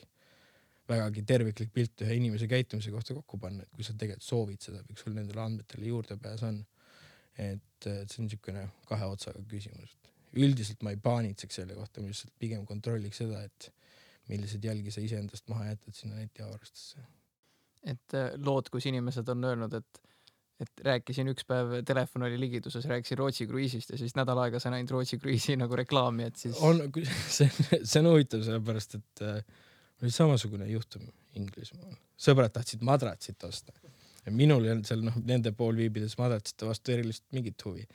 vägagi 0.90 1.24
terviklik 1.28 1.72
pilt 1.74 2.04
ühe 2.06 2.16
inimese 2.18 2.48
käitumise 2.50 2.92
kohta 2.94 3.14
kokku 3.14 3.38
panna, 3.42 3.66
et 3.66 3.76
kui 3.76 3.86
sa 3.86 3.94
tegelikult 3.94 4.26
soovid 4.26 4.64
seda 4.64 4.82
või 4.82 4.96
kui 4.96 5.04
sul 5.04 5.16
nendele 5.18 5.44
andmetele 5.44 5.92
juurdepääs 5.92 6.46
on. 6.48 6.64
Et, 7.38 7.86
et 7.86 8.12
see 8.12 8.22
on 8.22 8.28
niisugune 8.28 8.66
kahe 8.90 9.10
otsaga 9.10 9.42
küsimus. 9.50 9.96
üldiselt 10.40 10.84
ma 10.86 10.94
ei 10.94 11.00
paanitseks 11.02 11.62
selle 11.62 11.76
kohta, 11.78 12.02
ma 12.02 12.12
lihtsalt 12.12 12.34
pigem 12.42 12.66
kontrolliks 12.70 13.22
seda, 13.24 13.42
et 13.48 13.72
milliseid 14.30 14.66
jälgi 14.66 14.94
sa 14.94 15.02
iseendast 15.02 15.48
maha 15.50 15.72
jätad 15.72 15.96
sinna 15.98 16.20
netiavarustesse. 16.20 17.02
et 17.84 18.14
äh, 18.14 18.32
lood, 18.46 18.70
kus 18.70 18.86
inimesed 18.92 19.30
on 19.32 19.44
öelnud, 19.50 19.74
et, 19.74 20.02
et 20.60 20.84
rääkisin 20.86 21.32
üks 21.32 21.48
päev, 21.50 21.80
telefon 21.88 22.28
oli 22.28 22.40
ligiduses, 22.40 22.86
rääkisin 22.92 23.18
Rootsi 23.18 23.48
kruiisist 23.48 23.96
ja 23.96 23.98
siis 23.98 24.16
nädal 24.20 24.42
aega 24.44 24.60
sa 24.60 24.74
näinud 24.74 24.92
Rootsi 24.98 25.18
kruiisi 25.18 25.56
nagu 25.58 25.80
reklaami, 25.80 26.28
et 26.30 26.36
siis. 26.36 26.60
on, 26.60 26.84
see, 27.38 27.50
see 27.84 28.04
on 28.04 28.12
huvitav, 28.12 28.44
sellepärast 28.46 29.00
et 29.00 29.26
äh, 29.26 29.42
oli 30.04 30.12
samasugune 30.12 30.68
juhtum 30.70 31.08
Inglismaal. 31.40 31.96
sõbrad 32.20 32.54
tahtsid 32.54 32.84
madratsit 32.86 33.44
osta 33.48 33.74
ja 34.30 34.36
minul 34.36 34.66
ei 34.66 34.74
olnud 34.76 34.88
seal 34.88 35.04
noh, 35.06 35.18
nende 35.26 35.52
pool 35.58 35.78
viibides 35.80 36.16
madratsite 36.20 36.70
vastu 36.70 36.94
erilist 36.96 37.26
mingit 37.36 37.66
huvi. 37.66 37.86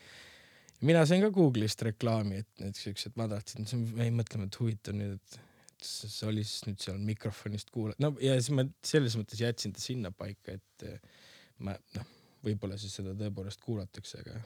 Mina 0.85 1.05
sain 1.09 1.23
ka 1.23 1.31
Google'ist 1.33 1.81
reklaami, 1.87 2.43
et 2.43 2.65
need 2.65 2.77
siuksed 2.77 3.15
madratsid, 3.17 3.63
siis 3.71 3.95
ma 3.95 4.05
jäin 4.05 4.19
mõtlema, 4.19 4.49
et 4.51 4.59
huvitav 4.61 4.97
nüüd, 4.99 5.15
et 5.17 5.39
see 5.85 6.27
oli 6.29 6.43
siis 6.45 6.67
nüüd 6.67 6.83
seal 6.83 6.99
mikrofonist 7.01 7.71
kuulata, 7.73 8.03
no 8.05 8.13
ja 8.23 8.35
siis 8.41 8.51
ma 8.57 8.67
selles 8.85 9.17
mõttes 9.21 9.41
jätsin 9.41 9.73
ta 9.77 9.81
sinnapaika, 9.81 10.59
et 10.59 10.87
eh, 10.89 10.99
ma 11.65 11.77
noh, 11.97 12.11
võib-olla 12.45 12.77
siis 12.81 12.97
seda 12.99 13.15
tõepoolest 13.19 13.63
kuulatakse, 13.65 14.21
aga 14.25 14.41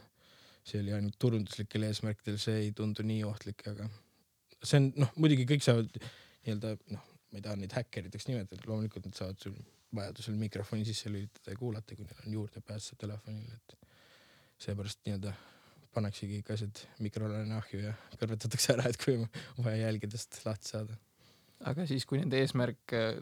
see 0.67 0.83
oli 0.83 0.93
ainult 0.95 1.17
turunduslikel 1.19 1.87
eesmärkidel, 1.87 2.37
see 2.41 2.59
ei 2.67 2.71
tundu 2.75 3.03
nii 3.07 3.23
ohtlik, 3.27 3.65
aga 3.71 3.89
see 4.61 4.79
on 4.79 4.89
noh, 5.05 5.11
muidugi 5.19 5.47
kõik 5.49 5.65
saavad 5.65 5.91
nii-öelda 5.99 6.75
noh, 6.93 7.09
ma 7.31 7.39
ei 7.39 7.45
taha 7.45 7.59
neid 7.59 7.75
häkkeriteks 7.75 8.29
nimetada, 8.29 8.63
loomulikult 8.67 9.07
nad 9.09 9.17
saavad 9.17 9.39
sul 9.43 9.57
vajadusel 9.95 10.37
mikrofoni 10.39 10.85
sisse 10.87 11.11
lülitada 11.11 11.53
ja 11.53 11.59
kuulata, 11.59 11.95
kui 11.97 12.05
neil 12.05 12.25
on 12.25 12.33
juurdepääs 12.37 12.91
telefonile, 13.01 13.57
et 13.57 13.77
seepärast 14.61 15.01
nii-öelda 15.07 15.33
pannaksegi 15.95 16.41
ikka 16.43 16.55
asjad 16.55 16.81
mikrolaine 17.01 17.55
ahju 17.57 17.81
ja 17.87 17.93
kõrvetatakse 18.21 18.75
ära, 18.75 18.89
et 18.89 18.99
kui 19.01 19.17
on 19.17 19.29
vaja 19.65 19.87
jälgedest 19.87 20.41
lahti 20.45 20.75
saada 20.75 20.97
aga 21.67 21.83
siis, 21.89 22.05
kui 22.07 22.19
nende 22.21 22.39
eesmärk 22.39 22.93
äh, 22.95 23.17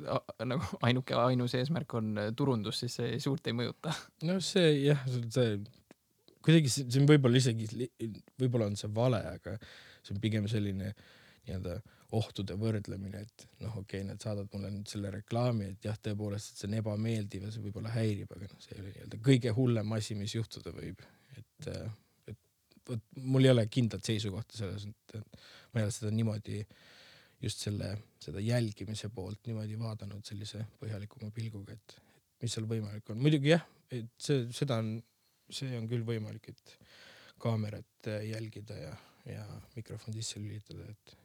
nagu 0.45 0.79
ainuke 0.86 1.15
ainus 1.17 1.55
eesmärk 1.57 1.93
on 1.97 2.13
äh, 2.21 2.29
turundus, 2.38 2.83
siis 2.83 2.97
see 3.00 3.19
suurt 3.24 3.47
ei 3.50 3.55
mõjuta. 3.57 3.93
no 4.27 4.38
see 4.43 4.74
jah, 4.83 5.01
see 5.33 5.57
kuidagi 6.45 6.71
see, 6.71 6.88
on 7.01 7.09
võib-olla 7.09 7.41
isegi, 7.41 7.89
võib-olla 8.39 8.69
on 8.69 8.77
see 8.79 8.91
vale, 8.93 9.21
aga 9.33 9.57
see 10.03 10.15
on 10.15 10.21
pigem 10.24 10.47
selline 10.51 10.93
nii-öelda 11.47 11.79
ohtude 12.15 12.55
võrdlemine, 12.55 13.21
et 13.25 13.45
noh, 13.59 13.79
okei 13.81 13.99
okay,, 13.99 14.07
nad 14.07 14.23
saadavad 14.23 14.53
mulle 14.55 14.69
nüüd 14.71 14.87
selle 14.87 15.11
reklaami, 15.11 15.71
et 15.73 15.87
jah, 15.89 15.97
tõepoolest, 15.99 16.53
et 16.53 16.61
see 16.61 16.69
on 16.69 16.77
ebameeldiv 16.79 17.47
ja 17.47 17.51
see 17.51 17.63
võib-olla 17.65 17.91
häirib, 17.91 18.31
aga 18.31 18.47
noh, 18.47 18.61
see 18.63 18.75
ei 18.75 18.81
ole 18.83 18.91
nii-öelda 18.93 19.19
kõige 19.27 19.53
hullem 19.57 19.95
asi, 19.97 20.15
mis 20.19 20.35
juhtuda 20.37 20.71
võib, 20.75 21.03
et, 21.35 21.67
äh, 21.73 21.97
et 22.31 22.39
vot 22.87 23.19
mul 23.19 23.49
ei 23.49 23.51
ole 23.51 23.67
kindlat 23.71 24.07
seisukohta 24.07 24.59
selles, 24.61 24.87
et 24.87 25.17
ma 25.73 25.81
ei 25.81 25.89
ole 25.89 25.97
seda 25.97 26.13
niimoodi 26.15 26.61
just 27.43 27.67
selle, 27.67 27.91
seda 28.23 28.41
jälgimise 28.41 29.11
poolt 29.13 29.43
niimoodi 29.49 29.75
vaadanud 29.79 30.23
sellise 30.25 30.63
põhjalikuma 30.79 31.29
pilguga, 31.35 31.75
et 31.75 31.99
mis 32.41 32.55
seal 32.55 32.71
võimalik 32.71 33.11
on. 33.11 33.19
muidugi 33.19 33.51
jah, 33.51 33.67
et 33.91 34.09
see, 34.21 34.47
seda 34.55 34.79
on, 34.79 34.95
see 35.51 35.75
on 35.75 35.91
küll 35.91 36.07
võimalik, 36.07 36.53
et 36.55 36.77
kaamerat 37.43 38.09
jälgida 38.25 38.79
ja, 38.79 38.97
ja 39.27 39.45
mikrofon 39.75 40.15
sisse 40.15 40.39
lülitada, 40.39 40.87
et 40.87 41.17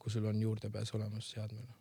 kui 0.00 0.12
sul 0.12 0.26
on 0.30 0.40
juurdepääs 0.40 0.94
olemas 0.98 1.30
seadmele 1.36 1.74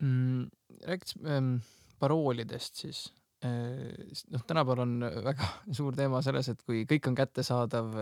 mm,. 0.00 0.46
rääkides 0.88 1.16
ähm, 1.28 1.56
paroolidest 2.00 2.84
siis 2.84 3.02
äh, 3.44 3.90
noh, 4.32 4.46
tänapäeval 4.46 4.86
on 4.86 5.10
väga 5.24 5.48
suur 5.78 5.96
teema 5.96 6.22
selles, 6.24 6.48
et 6.48 6.62
kui 6.62 6.86
kõik 6.88 7.10
on 7.10 7.18
kättesaadav, 7.18 7.92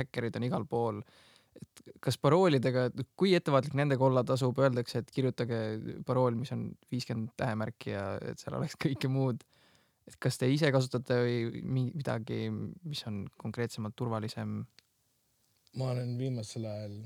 häkkerid 0.00 0.36
on 0.36 0.50
igal 0.50 0.68
pool 0.68 1.00
äh,, 1.00 1.24
et 1.56 1.82
kas 2.04 2.18
paroolidega, 2.20 2.88
kui 3.18 3.34
ettevaatlik 3.36 3.76
nendega 3.78 4.04
olla 4.06 4.22
tasub, 4.26 4.58
öeldakse, 4.60 5.02
et 5.02 5.12
kirjutage 5.14 5.58
parool, 6.06 6.36
mis 6.38 6.52
on 6.54 6.68
viiskümmend 6.92 7.34
tähemärki 7.40 7.92
ja 7.94 8.06
et 8.24 8.42
seal 8.42 8.58
oleks 8.58 8.78
kõike 8.86 9.10
muud. 9.12 9.44
et 10.06 10.16
kas 10.22 10.38
te 10.38 10.48
ise 10.50 10.70
kasutate 10.70 11.18
või 11.24 11.62
midagi, 11.66 12.46
mis 12.86 13.02
on 13.10 13.24
konkreetsemalt 13.42 13.96
turvalisem? 13.98 14.60
Ma 15.76 15.90
olen 15.92 16.16
viimasel 16.18 16.64
ajal, 16.68 16.96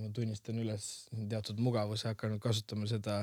ma 0.00 0.10
tunnistan 0.14 0.60
üles 0.62 0.88
teatud 1.30 1.60
mugavuse 1.62 2.10
hakanud 2.12 2.42
kasutama 2.42 2.88
seda. 2.90 3.22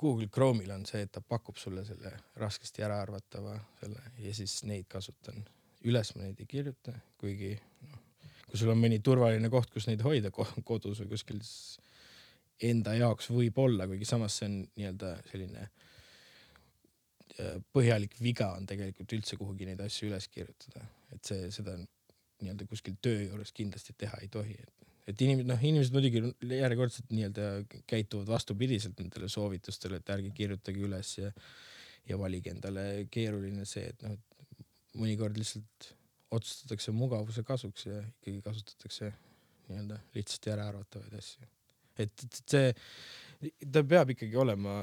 Google 0.00 0.26
Chrome'il 0.26 0.72
on 0.74 0.82
see, 0.88 1.04
et 1.06 1.12
ta 1.14 1.20
pakub 1.22 1.56
sulle 1.60 1.84
selle 1.86 2.10
raskesti 2.40 2.82
äraarvatava 2.82 3.54
selle 3.78 4.02
ja 4.18 4.32
siis 4.34 4.56
neid 4.66 4.88
kasutan. 4.90 5.44
üles 5.84 6.10
ma 6.16 6.24
neid 6.24 6.40
ei 6.40 6.48
kirjuta, 6.50 6.94
kuigi 7.20 7.52
noh, 7.90 8.00
kui 8.48 8.58
sul 8.58 8.72
on 8.72 8.80
mõni 8.80 8.98
turvaline 9.04 9.50
koht, 9.52 9.70
kus 9.70 9.86
neid 9.86 10.02
hoida 10.02 10.32
kodus 10.32 11.02
või 11.02 11.10
kuskil, 11.12 11.42
siis 11.44 11.78
enda 12.62 12.94
jaoks 12.98 13.30
võib-olla, 13.30 13.86
kuigi 13.90 14.08
samas 14.08 14.38
see 14.38 14.48
on 14.48 14.56
nii-öelda 14.78 15.10
selline 15.30 15.66
äh, 15.66 17.58
põhjalik 17.74 18.16
viga 18.22 18.52
on 18.58 18.66
tegelikult 18.66 19.14
üldse 19.18 19.38
kuhugi 19.40 19.68
neid 19.68 19.82
asju 19.84 20.08
üles 20.10 20.28
kirjutada, 20.32 20.86
et 21.14 21.22
see, 21.28 21.50
seda 21.54 21.76
nii-öelda 22.42 22.66
kuskil 22.70 22.96
töö 23.02 23.28
juures 23.28 23.52
kindlasti 23.56 23.94
teha 23.98 24.18
ei 24.22 24.28
tohi, 24.32 24.56
et, 24.58 24.88
et 25.12 25.24
inimesed, 25.26 25.48
noh, 25.50 25.66
inimesed 25.70 25.94
muidugi 25.96 26.22
järjekordselt 26.58 27.12
nii-öelda 27.14 27.48
käituvad 27.90 28.30
vastupidiselt 28.34 28.98
nendele 29.00 29.28
soovitustele, 29.32 30.00
et 30.00 30.14
ärge 30.16 30.32
kirjutage 30.36 30.82
üles 30.88 31.12
ja, 31.18 31.30
ja 32.08 32.18
valige 32.20 32.52
endale 32.54 32.86
keeruline 33.14 33.66
see, 33.68 33.86
et 33.92 34.06
noh, 34.06 34.18
mõnikord 34.98 35.38
lihtsalt 35.38 35.92
otsustatakse 36.34 36.94
mugavuse 36.94 37.44
kasuks 37.46 37.86
ja 37.86 38.00
ikkagi 38.02 38.40
kasutatakse 38.42 39.12
nii-öelda 39.68 39.98
lihtsasti 40.14 40.52
äraarvatavaid 40.54 41.18
asju. 41.18 41.46
et, 41.98 42.24
et 42.26 42.40
see, 42.50 42.72
ta 43.72 43.84
peab 43.86 44.12
ikkagi 44.14 44.36
olema 44.36 44.82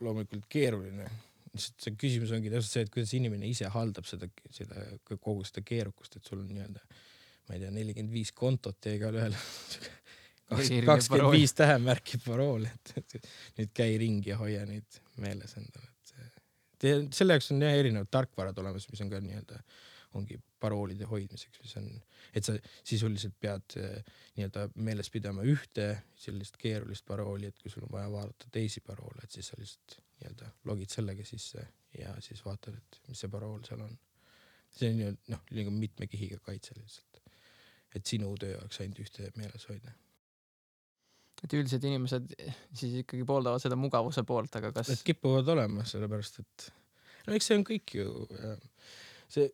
loomulikult 0.00 0.46
keeruline, 0.52 1.06
lihtsalt 1.58 1.84
see 1.84 1.98
küsimus 2.00 2.32
ongi 2.36 2.52
täpselt 2.52 2.72
see, 2.72 2.86
et 2.86 2.94
kuidas 2.94 3.12
inimene 3.18 3.50
ise 3.50 3.68
haldab 3.74 4.06
seda, 4.08 4.30
seda 4.54 4.86
kogu 5.10 5.42
seda 5.46 5.64
keerukust, 5.66 6.16
et 6.18 6.30
sul 6.30 6.40
on 6.42 6.48
nii-öelda, 6.48 6.84
ma 7.48 7.56
ei 7.56 7.64
tea, 7.64 7.72
nelikümmend 7.74 8.14
viis 8.14 8.32
kontot 8.36 8.88
ja 8.88 8.94
igalühel 8.96 9.36
kakskümmend 10.48 11.32
viis 11.34 11.54
tähemärki 11.58 12.22
parool, 12.24 12.64
et, 12.70 13.18
nüüd 13.58 13.74
käi 13.76 13.98
ringi 14.00 14.32
ja 14.32 14.38
hoia 14.40 14.64
neid 14.68 15.00
meeles 15.20 15.56
endale, 15.60 15.90
et 15.92 17.14
selle 17.16 17.36
jaoks 17.36 17.52
on 17.52 17.64
jah 17.66 17.76
erinevad 17.76 18.10
tarkvarad 18.14 18.58
olemas, 18.62 18.86
mis 18.92 19.02
on 19.04 19.10
ka 19.12 19.20
nii-öelda 19.24 19.60
ongi 20.18 20.38
paroolide 20.62 21.08
hoidmiseks, 21.10 21.60
mis 21.64 21.76
on, 21.80 21.88
et 22.34 22.44
sa 22.44 22.54
sisuliselt 22.86 23.36
pead 23.40 23.76
eh, 23.80 24.02
nii-öelda 24.36 24.68
meeles 24.84 25.10
pidama 25.10 25.44
ühte 25.48 25.88
sellist 26.18 26.58
keerulist 26.60 27.06
parooli, 27.08 27.48
et 27.48 27.58
kui 27.62 27.72
sul 27.72 27.86
on 27.86 27.92
vaja 27.92 28.10
vaadata 28.12 28.50
teisi 28.52 28.82
paroole, 28.84 29.24
et 29.24 29.38
siis 29.38 29.50
sa 29.50 29.60
lihtsalt 29.60 29.98
nii-öelda 30.20 30.50
logid 30.70 30.92
sellega 30.92 31.24
sisse 31.26 31.64
ja 31.98 32.14
siis 32.24 32.44
vaatad, 32.44 32.76
et 32.76 33.00
mis 33.08 33.24
see 33.24 33.32
parool 33.32 33.62
seal 33.66 33.84
on. 33.86 33.96
see 34.70 34.90
on 34.92 35.00
ju 35.00 35.14
noh, 35.32 35.46
nagu 35.56 35.70
mitme 35.72 36.06
kihiga 36.06 36.38
kaitse 36.44 36.76
lihtsalt, 36.76 37.22
et 37.96 38.06
sinu 38.06 38.34
töö 38.36 38.58
oleks 38.60 38.82
ainult 38.84 39.00
ühte 39.06 39.32
meeles 39.36 39.64
hoida 39.70 39.94
et 41.44 41.54
üldiselt 41.54 41.84
inimesed 41.86 42.34
siis 42.74 42.98
ikkagi 43.04 43.24
pooldavad 43.26 43.62
seda 43.62 43.78
mugavuse 43.78 44.24
poolt, 44.26 44.56
aga 44.58 44.72
kas. 44.74 44.90
kipuvad 45.06 45.48
olema, 45.54 45.84
sellepärast 45.86 46.40
et 46.42 46.68
no 47.26 47.36
eks 47.36 47.50
see 47.50 47.58
on 47.58 47.64
kõik 47.68 47.94
ju, 48.00 48.08
see 49.30 49.48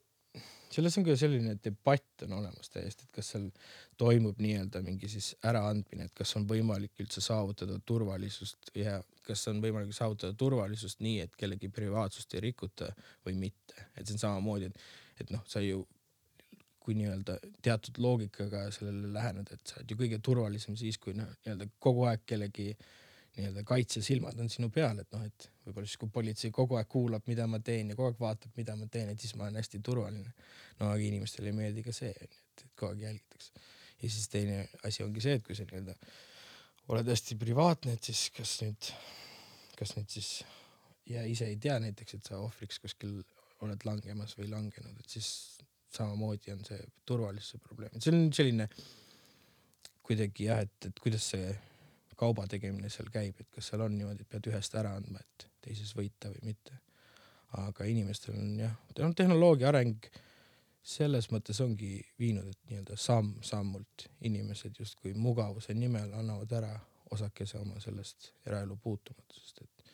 selles 0.75 0.99
on 0.99 1.07
ka 1.07 1.17
selline 1.19 1.57
debatt 1.65 2.25
on 2.27 2.37
olemas 2.41 2.71
täiesti, 2.73 3.07
et 3.07 3.17
kas 3.19 3.33
seal 3.35 3.49
toimub 4.01 4.41
nii-öelda 4.43 4.83
mingi 4.85 5.09
siis 5.13 5.33
äraandmine, 5.47 6.09
et 6.09 6.15
kas 6.19 6.35
on 6.39 6.47
võimalik 6.51 7.05
üldse 7.05 7.23
saavutada 7.25 7.79
turvalisust 7.87 8.73
ja 8.79 8.99
kas 9.25 9.47
on 9.53 9.63
võimalik 9.65 9.95
saavutada 9.97 10.37
turvalisust 10.39 11.03
nii, 11.05 11.21
et 11.25 11.37
kellegi 11.41 11.71
privaatsust 11.73 12.35
ei 12.37 12.47
rikuta 12.49 12.91
või 13.27 13.39
mitte, 13.47 13.89
et 13.95 14.07
see 14.07 14.19
on 14.19 14.25
samamoodi, 14.27 14.71
et, 14.71 14.89
et 15.25 15.35
noh, 15.35 15.45
sa 15.49 15.63
ju 15.65 15.85
kui 16.85 16.97
nii-öelda 16.99 17.39
teatud 17.65 17.99
loogikaga 18.05 18.67
sellele 18.75 19.09
läheneda, 19.15 19.57
et 19.57 19.71
sa 19.71 19.81
oled 19.81 19.95
ju 19.95 19.97
kõige 20.03 20.21
turvalisem 20.25 20.77
siis, 20.77 20.99
kui 21.01 21.17
noh, 21.17 21.31
nii-öelda 21.47 21.71
kogu 21.81 22.05
aeg 22.11 22.27
kellegi 22.29 22.75
nii-öelda 23.39 23.65
kaitsesilmad 23.67 24.39
on 24.41 24.53
sinu 24.53 24.69
peal, 24.75 25.01
et 25.01 25.17
noh, 25.17 25.25
et 25.25 25.49
võib-olla 25.65 25.89
siis, 25.89 26.01
kui 26.01 26.13
politsei 26.13 26.53
kogu 26.55 26.79
aeg 26.79 26.89
kuulab, 26.91 27.25
mida 27.31 27.47
ma 27.51 27.61
teen 27.65 27.93
ja 27.93 27.97
kogu 27.97 28.11
aeg 28.11 28.21
vaatab, 28.21 28.53
mida 28.59 28.77
ma 28.79 28.89
teen, 28.93 29.13
et 29.13 29.21
siis 29.21 29.35
ma 29.39 29.47
olen 29.47 29.61
hästi 29.61 29.81
turvaline. 29.85 30.35
no 30.81 30.91
aga 30.91 31.01
inimestele 31.09 31.53
ei 31.53 31.57
meeldi 31.57 31.85
ka 31.87 31.95
see, 31.95 32.13
et, 32.13 32.39
et 32.61 32.67
kogu 32.75 32.93
aeg 32.93 33.05
jälgitakse. 33.07 33.65
ja 34.03 34.11
siis 34.11 34.29
teine 34.29 34.63
asi 34.85 35.05
ongi 35.05 35.25
see, 35.25 35.39
et 35.41 35.47
kui 35.47 35.57
sa 35.57 35.67
nii-öelda 35.69 35.97
oled 36.93 37.09
hästi 37.09 37.39
privaatne, 37.41 37.97
et 37.97 38.11
siis 38.11 38.27
kas 38.37 38.59
nüüd, 38.63 38.91
kas 39.79 39.95
nüüd 39.97 40.11
siis 40.13 40.33
ja 41.09 41.25
ise 41.29 41.49
ei 41.49 41.57
tea 41.61 41.79
näiteks, 41.81 42.19
et 42.19 42.29
sa 42.31 42.41
ohvriks 42.41 42.81
kuskil 42.83 43.23
oled 43.65 43.87
langemas 43.89 44.37
või 44.39 44.51
langenud, 44.53 44.99
et 45.01 45.17
siis 45.17 45.29
samamoodi 45.95 46.53
on 46.53 46.65
see 46.67 46.81
turvalisuse 47.07 47.61
probleem, 47.63 47.95
et 47.95 48.05
see 48.05 48.13
on 48.13 48.29
selline 48.35 48.69
kuidagi 50.05 50.51
jah, 50.51 50.61
et, 50.65 50.91
et 50.91 51.01
kuidas 51.01 51.31
see 51.33 51.55
kauba 52.19 52.47
tegemine 52.51 52.91
seal 52.93 53.09
käib, 53.15 53.41
et 53.41 53.51
kas 53.55 53.71
seal 53.71 53.85
on 53.85 53.97
niimoodi, 53.97 54.25
et 54.25 54.31
pead 54.31 54.51
ühest 54.53 54.77
ära 54.79 54.95
andma, 54.99 55.23
et 55.23 55.47
teises 55.65 55.95
võita 55.97 56.33
või 56.35 56.53
mitte. 56.53 56.81
aga 57.55 57.85
inimestel 57.87 58.35
on 58.35 58.57
jah, 58.59 58.73
tehnoloogia 59.15 59.69
areng 59.71 60.09
selles 60.85 61.31
mõttes 61.31 61.61
ongi 61.63 61.97
viinud, 62.19 62.49
et 62.51 62.59
nii-öelda 62.69 62.97
samm-sammult 62.99 64.09
inimesed 64.29 64.81
justkui 64.81 65.15
mugavuse 65.15 65.75
nimel 65.75 66.13
annavad 66.19 66.51
ära 66.59 66.73
osakese 67.15 67.61
oma 67.61 67.79
sellest 67.81 68.33
eraelu 68.47 68.77
puutumatusest, 68.83 69.63
et 69.63 69.87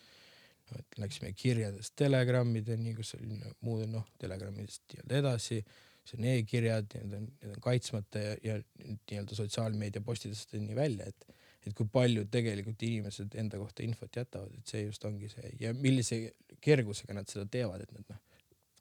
noh, 0.70 0.80
et 0.80 0.98
läksime 1.04 1.30
kirjadest 1.36 1.94
telegrammideni, 2.00 2.94
kus 2.96 3.14
oli 3.18 3.38
muude 3.66 3.86
noh, 3.90 4.08
telegramidest 4.18 4.86
nii-öelda 4.94 5.20
edasi, 5.20 5.60
see 6.06 6.18
on 6.18 6.28
e-kirjad, 6.32 6.96
need 6.96 7.16
on, 7.18 7.28
need 7.42 7.54
on 7.54 7.62
kaitsmata 7.68 8.24
ja, 8.24 8.34
ja 8.46 8.56
nii-öelda 8.88 9.38
sotsiaalmeedia 9.38 10.02
postidesteni 10.06 10.74
välja, 10.78 11.10
et 11.12 11.28
et 11.66 11.76
kui 11.76 11.88
palju 11.92 12.24
tegelikult 12.32 12.82
inimesed 12.86 13.36
enda 13.40 13.60
kohta 13.60 13.84
infot 13.84 14.16
jätavad, 14.16 14.52
et 14.56 14.72
see 14.72 14.84
just 14.86 15.04
ongi 15.04 15.28
see 15.32 15.52
ja 15.60 15.72
millise 15.76 16.22
kergusega 16.64 17.16
nad 17.16 17.28
seda 17.28 17.46
teevad, 17.50 17.84
et 17.84 17.92
nad 17.96 18.12
noh, 18.14 18.20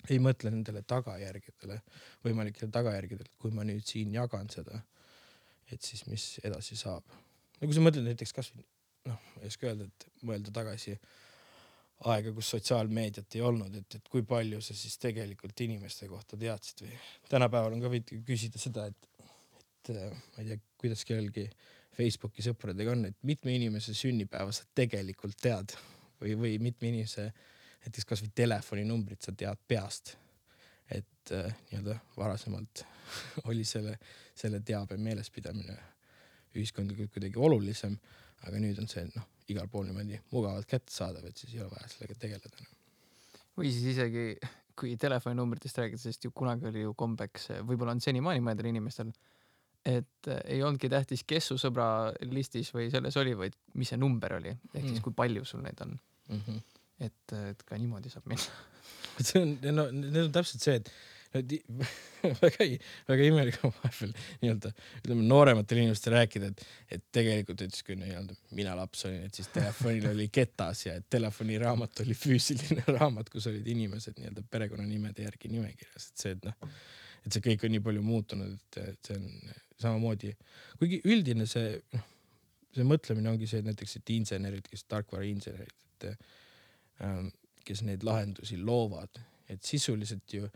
ei 0.09 0.19
mõtle 0.23 0.51
nendele 0.53 0.81
tagajärgedele, 0.87 1.81
võimalikele 2.25 2.71
tagajärgedele, 2.71 3.33
kui 3.41 3.51
ma 3.55 3.65
nüüd 3.67 3.83
siin 3.87 4.13
jagan 4.15 4.47
seda, 4.51 4.79
et 5.69 5.83
siis 5.85 6.05
mis 6.07 6.31
edasi 6.47 6.79
saab. 6.79 7.03
no 7.59 7.67
kui 7.67 7.75
sa 7.75 7.83
mõtled 7.83 8.07
näiteks 8.07 8.35
kasvõi 8.35 8.63
noh, 9.09 9.25
ei 9.41 9.51
oska 9.51 9.69
öelda, 9.69 9.89
et 9.89 10.23
mõelda 10.27 10.53
tagasi 10.55 10.95
aega, 12.09 12.31
kus 12.35 12.53
sotsiaalmeediat 12.53 13.35
ei 13.35 13.43
olnud, 13.43 13.75
et, 13.75 13.97
et 13.99 14.11
kui 14.11 14.23
palju 14.27 14.61
sa 14.63 14.75
siis 14.77 14.95
tegelikult 15.03 15.59
inimeste 15.65 16.07
kohta 16.11 16.39
teadsid 16.39 16.85
või 16.85 16.95
tänapäeval 17.31 17.75
on 17.75 17.83
ka 17.83 17.91
võid 17.91 18.13
küsida 18.27 18.61
seda, 18.61 18.87
et, 18.87 19.09
et 19.19 19.91
ma 19.99 20.43
ei 20.43 20.53
tea, 20.53 20.61
kuidas 20.79 21.03
kellelgi 21.07 21.49
Facebooki 21.99 22.43
sõpradega 22.45 22.93
on, 22.95 23.05
et 23.09 23.17
mitme 23.27 23.51
inimese 23.55 23.93
sünnipäeva 23.97 24.53
sa 24.55 24.63
tegelikult 24.75 25.35
tead 25.41 25.75
või, 26.21 26.35
või 26.39 26.53
mitme 26.63 26.93
inimese 26.93 27.29
näiteks 27.83 28.07
kasvõi 28.07 28.31
telefoninumbrit 28.35 29.25
sa 29.25 29.33
tead 29.35 29.59
peast. 29.67 30.15
et 30.89 31.31
äh, 31.35 31.51
nii-öelda 31.69 31.99
varasemalt 32.17 32.85
oli 33.51 33.65
selle, 33.65 33.97
selle 34.35 34.61
teabe 34.65 34.97
meelespidamine 34.97 35.75
ühiskondlikult 36.57 37.11
kuidagi 37.13 37.37
olulisem, 37.37 37.97
aga 38.47 38.61
nüüd 38.63 38.79
on 38.81 38.87
see 38.89 39.03
noh, 39.13 39.27
igal 39.53 39.67
pool 39.69 39.85
niimoodi 39.85 40.17
mugavalt 40.31 40.65
kättesaadav, 40.69 41.27
et 41.29 41.37
siis 41.37 41.53
ei 41.53 41.61
ole 41.61 41.69
vaja 41.75 41.91
sellega 41.91 42.17
tegeleda 42.23 42.49
enam. 42.55 42.71
või 43.59 43.73
siis 43.75 43.91
isegi 43.93 44.25
kui 44.79 44.95
telefoninumbritest 44.97 45.77
rääkida, 45.77 46.01
sest 46.01 46.23
ju 46.23 46.31
kunagi 46.31 46.69
oli 46.71 46.85
ju 46.85 46.93
kombeks, 46.97 47.49
võib-olla 47.67 47.93
on 47.97 48.01
senimaani 48.01 48.41
mõnedel 48.45 48.71
inimestel 48.71 49.11
et 49.85 50.27
äh, 50.27 50.41
ei 50.55 50.63
olnudki 50.63 50.89
tähtis, 50.91 51.23
kes 51.27 51.51
su 51.51 51.59
sõbra 51.61 52.11
listis 52.31 52.73
või 52.75 52.89
selles 52.91 53.17
oli, 53.21 53.35
vaid 53.37 53.55
mis 53.79 53.93
see 53.93 53.99
number 53.99 54.39
oli, 54.39 54.55
ehk 54.73 54.83
siis 54.83 54.97
mm. 54.97 55.05
kui 55.05 55.15
palju 55.15 55.45
sul 55.47 55.63
neid 55.63 55.79
on 55.85 55.95
mm. 55.95 56.41
-hmm. 56.41 56.81
et, 57.07 57.37
et 57.53 57.63
ka 57.63 57.77
niimoodi 57.77 58.11
saab 58.11 58.27
minna 58.27 59.23
see 59.23 59.41
on, 59.41 59.55
no 59.75 59.87
need 59.91 60.25
on 60.25 60.35
täpselt 60.35 60.63
see, 60.63 60.75
et 60.79 60.91
väga, 62.41 62.65
väga 63.05 63.25
imelik 63.27 63.59
on 63.61 63.73
vahepeal 63.75 64.13
nii-öelda 64.41 64.71
ütleme 65.03 65.25
noorematele 65.29 65.83
inimestele 65.83 66.23
rääkida, 66.23 66.49
et, 66.49 66.63
et 66.95 67.03
tegelikult 67.13 67.61
ütles, 67.67 67.83
kui 67.85 67.97
nii-öelda 67.99 68.37
mina 68.57 68.73
laps 68.79 69.05
olin, 69.05 69.27
et 69.27 69.37
siis 69.37 69.51
telefonil 69.53 70.07
oli 70.09 70.25
ketas 70.33 70.87
ja 70.87 70.95
telefoniraamat 71.17 72.01
oli 72.05 72.17
füüsiline 72.17 72.85
raamat, 72.97 73.29
kus 73.29 73.45
olid 73.51 73.67
inimesed 73.75 74.17
nii-öelda 74.17 74.45
perekonnanimede 74.49 75.27
järgi 75.27 75.53
nimekirjas, 75.53 76.09
et 76.09 76.25
see, 76.25 76.33
et 76.33 76.49
noh, 76.49 76.73
et 77.25 77.33
see 77.33 77.43
kõik 77.45 77.65
on 77.65 77.75
nii 77.75 77.83
palju 77.85 78.05
muutunud, 78.05 78.55
et, 78.81 79.01
see 79.05 79.17
on 79.17 79.27
samamoodi, 79.79 80.33
kuigi 80.79 81.01
üldine 81.07 81.47
see, 81.49 81.75
noh, 81.95 82.07
see 82.75 82.87
mõtlemine 82.87 83.31
ongi 83.31 83.49
see, 83.49 83.61
et 83.63 83.69
näiteks, 83.69 83.97
et 83.99 84.13
insenerid, 84.15 84.67
kes 84.69 84.85
tarkvarainsenerid, 84.91 85.85
et 85.89 86.09
ähm, 87.05 87.29
kes 87.65 87.83
neid 87.87 88.03
lahendusi 88.07 88.59
loovad, 88.61 89.21
et 89.49 89.63
sisuliselt 89.65 90.35
ju 90.35 90.49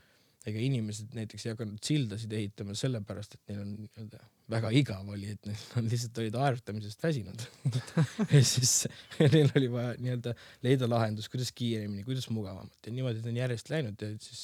ega 0.50 0.60
inimesed 0.60 1.14
näiteks 1.16 1.46
ei 1.46 1.54
hakanud 1.54 1.80
sildasid 1.88 2.34
ehitama 2.36 2.76
sellepärast, 2.76 3.38
et 3.38 3.52
neil 3.52 3.62
on 3.64 3.70
nii-öelda 3.78 4.20
väga 4.52 4.72
igav 4.76 5.08
oli, 5.14 5.32
et 5.34 5.48
nad 5.48 5.88
lihtsalt 5.88 6.20
olid 6.20 6.36
aerutamisest 6.36 7.04
väsinud. 7.04 7.46
Ja 8.34 8.42
siis 8.46 8.74
neil 9.22 9.52
oli 9.56 9.70
vaja 9.72 9.94
nii-öelda 10.04 10.34
leida 10.66 10.90
lahendus, 10.90 11.30
kuidas 11.32 11.54
kiiremini, 11.56 12.04
kuidas 12.08 12.28
mugavamalt 12.34 12.76
ja 12.86 12.94
niimoodi 12.96 13.24
ta 13.24 13.32
on 13.32 13.40
järjest 13.40 13.72
läinud 13.72 14.04
ja 14.04 14.12
siis 14.22 14.44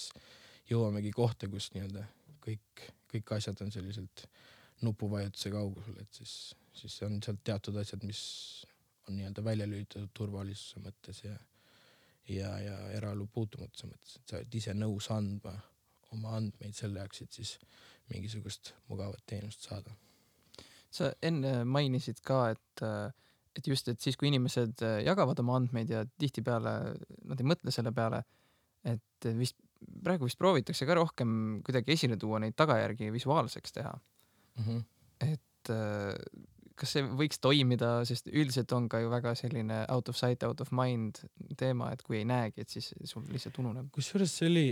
jõuamegi 0.69 1.11
kohta, 1.15 1.49
kus 1.51 1.71
nii-öelda 1.73 2.05
kõik, 2.43 2.87
kõik 3.11 3.35
asjad 3.37 3.61
on 3.65 3.71
selliselt 3.73 4.25
nupuvajutuse 4.85 5.51
kaugusel, 5.53 5.97
et 6.01 6.21
siis, 6.21 6.33
siis 6.73 6.95
on 7.07 7.19
sealt 7.23 7.41
teatud 7.43 7.77
asjad, 7.81 8.03
mis 8.07 8.21
on 9.07 9.17
nii-öelda 9.17 9.43
välja 9.43 9.67
lülitatud 9.67 10.11
turvalisuse 10.15 10.81
mõttes 10.83 11.23
ja, 11.25 11.35
ja, 12.29 12.51
ja 12.63 12.77
eraelu 12.95 13.27
puutumatuse 13.33 13.89
mõttes, 13.89 14.19
et 14.19 14.31
sa 14.31 14.39
oled 14.39 14.59
ise 14.61 14.75
nõus 14.77 15.09
andma 15.13 15.55
oma 16.15 16.35
andmeid 16.37 16.75
selle 16.77 17.01
jaoks, 17.01 17.23
et 17.25 17.41
siis 17.41 17.55
mingisugust 18.09 18.73
mugavat 18.89 19.21
teenust 19.29 19.67
saada. 19.67 19.91
sa 20.89 21.11
enne 21.21 21.63
mainisid 21.69 22.21
ka, 22.25 22.49
et, 22.49 22.83
et 23.57 23.67
just, 23.67 23.91
et 23.91 24.01
siis, 24.01 24.17
kui 24.17 24.31
inimesed 24.31 24.81
jagavad 25.05 25.39
oma 25.43 25.59
andmeid 25.59 25.91
ja 25.93 26.05
tihtipeale 26.17 26.73
nad 27.29 27.41
ei 27.41 27.49
mõtle 27.51 27.73
selle 27.73 27.91
peale, 27.93 28.23
et 28.89 29.27
vist 29.37 29.59
praegu 30.03 30.27
vist 30.27 30.39
proovitakse 30.39 30.87
ka 30.87 30.97
rohkem 30.97 31.31
kuidagi 31.65 31.95
esile 31.95 32.17
tuua 32.19 32.39
neid 32.43 32.55
tagajärgi 32.59 33.11
visuaalseks 33.15 33.75
teha 33.79 33.93
mm. 33.93 34.63
-hmm. 34.65 34.83
et 35.33 35.73
äh, 35.73 36.47
kas 36.79 36.93
see 36.95 37.07
võiks 37.21 37.41
toimida, 37.43 37.89
sest 38.07 38.29
üldiselt 38.31 38.71
on 38.75 38.87
ka 38.91 39.01
ju 39.03 39.09
väga 39.11 39.33
selline 39.35 39.81
out 39.91 40.09
of 40.11 40.17
sight, 40.17 40.43
out 40.47 40.61
of 40.63 40.71
mind 40.75 41.19
teema, 41.59 41.91
et 41.93 42.03
kui 42.05 42.21
ei 42.21 42.27
näegi, 42.27 42.63
et 42.63 42.69
siis 42.69 42.93
sul 43.03 43.25
lihtsalt 43.33 43.59
ununeb. 43.59 43.89
kusjuures 43.95 44.37
see 44.37 44.47
oli, 44.47 44.67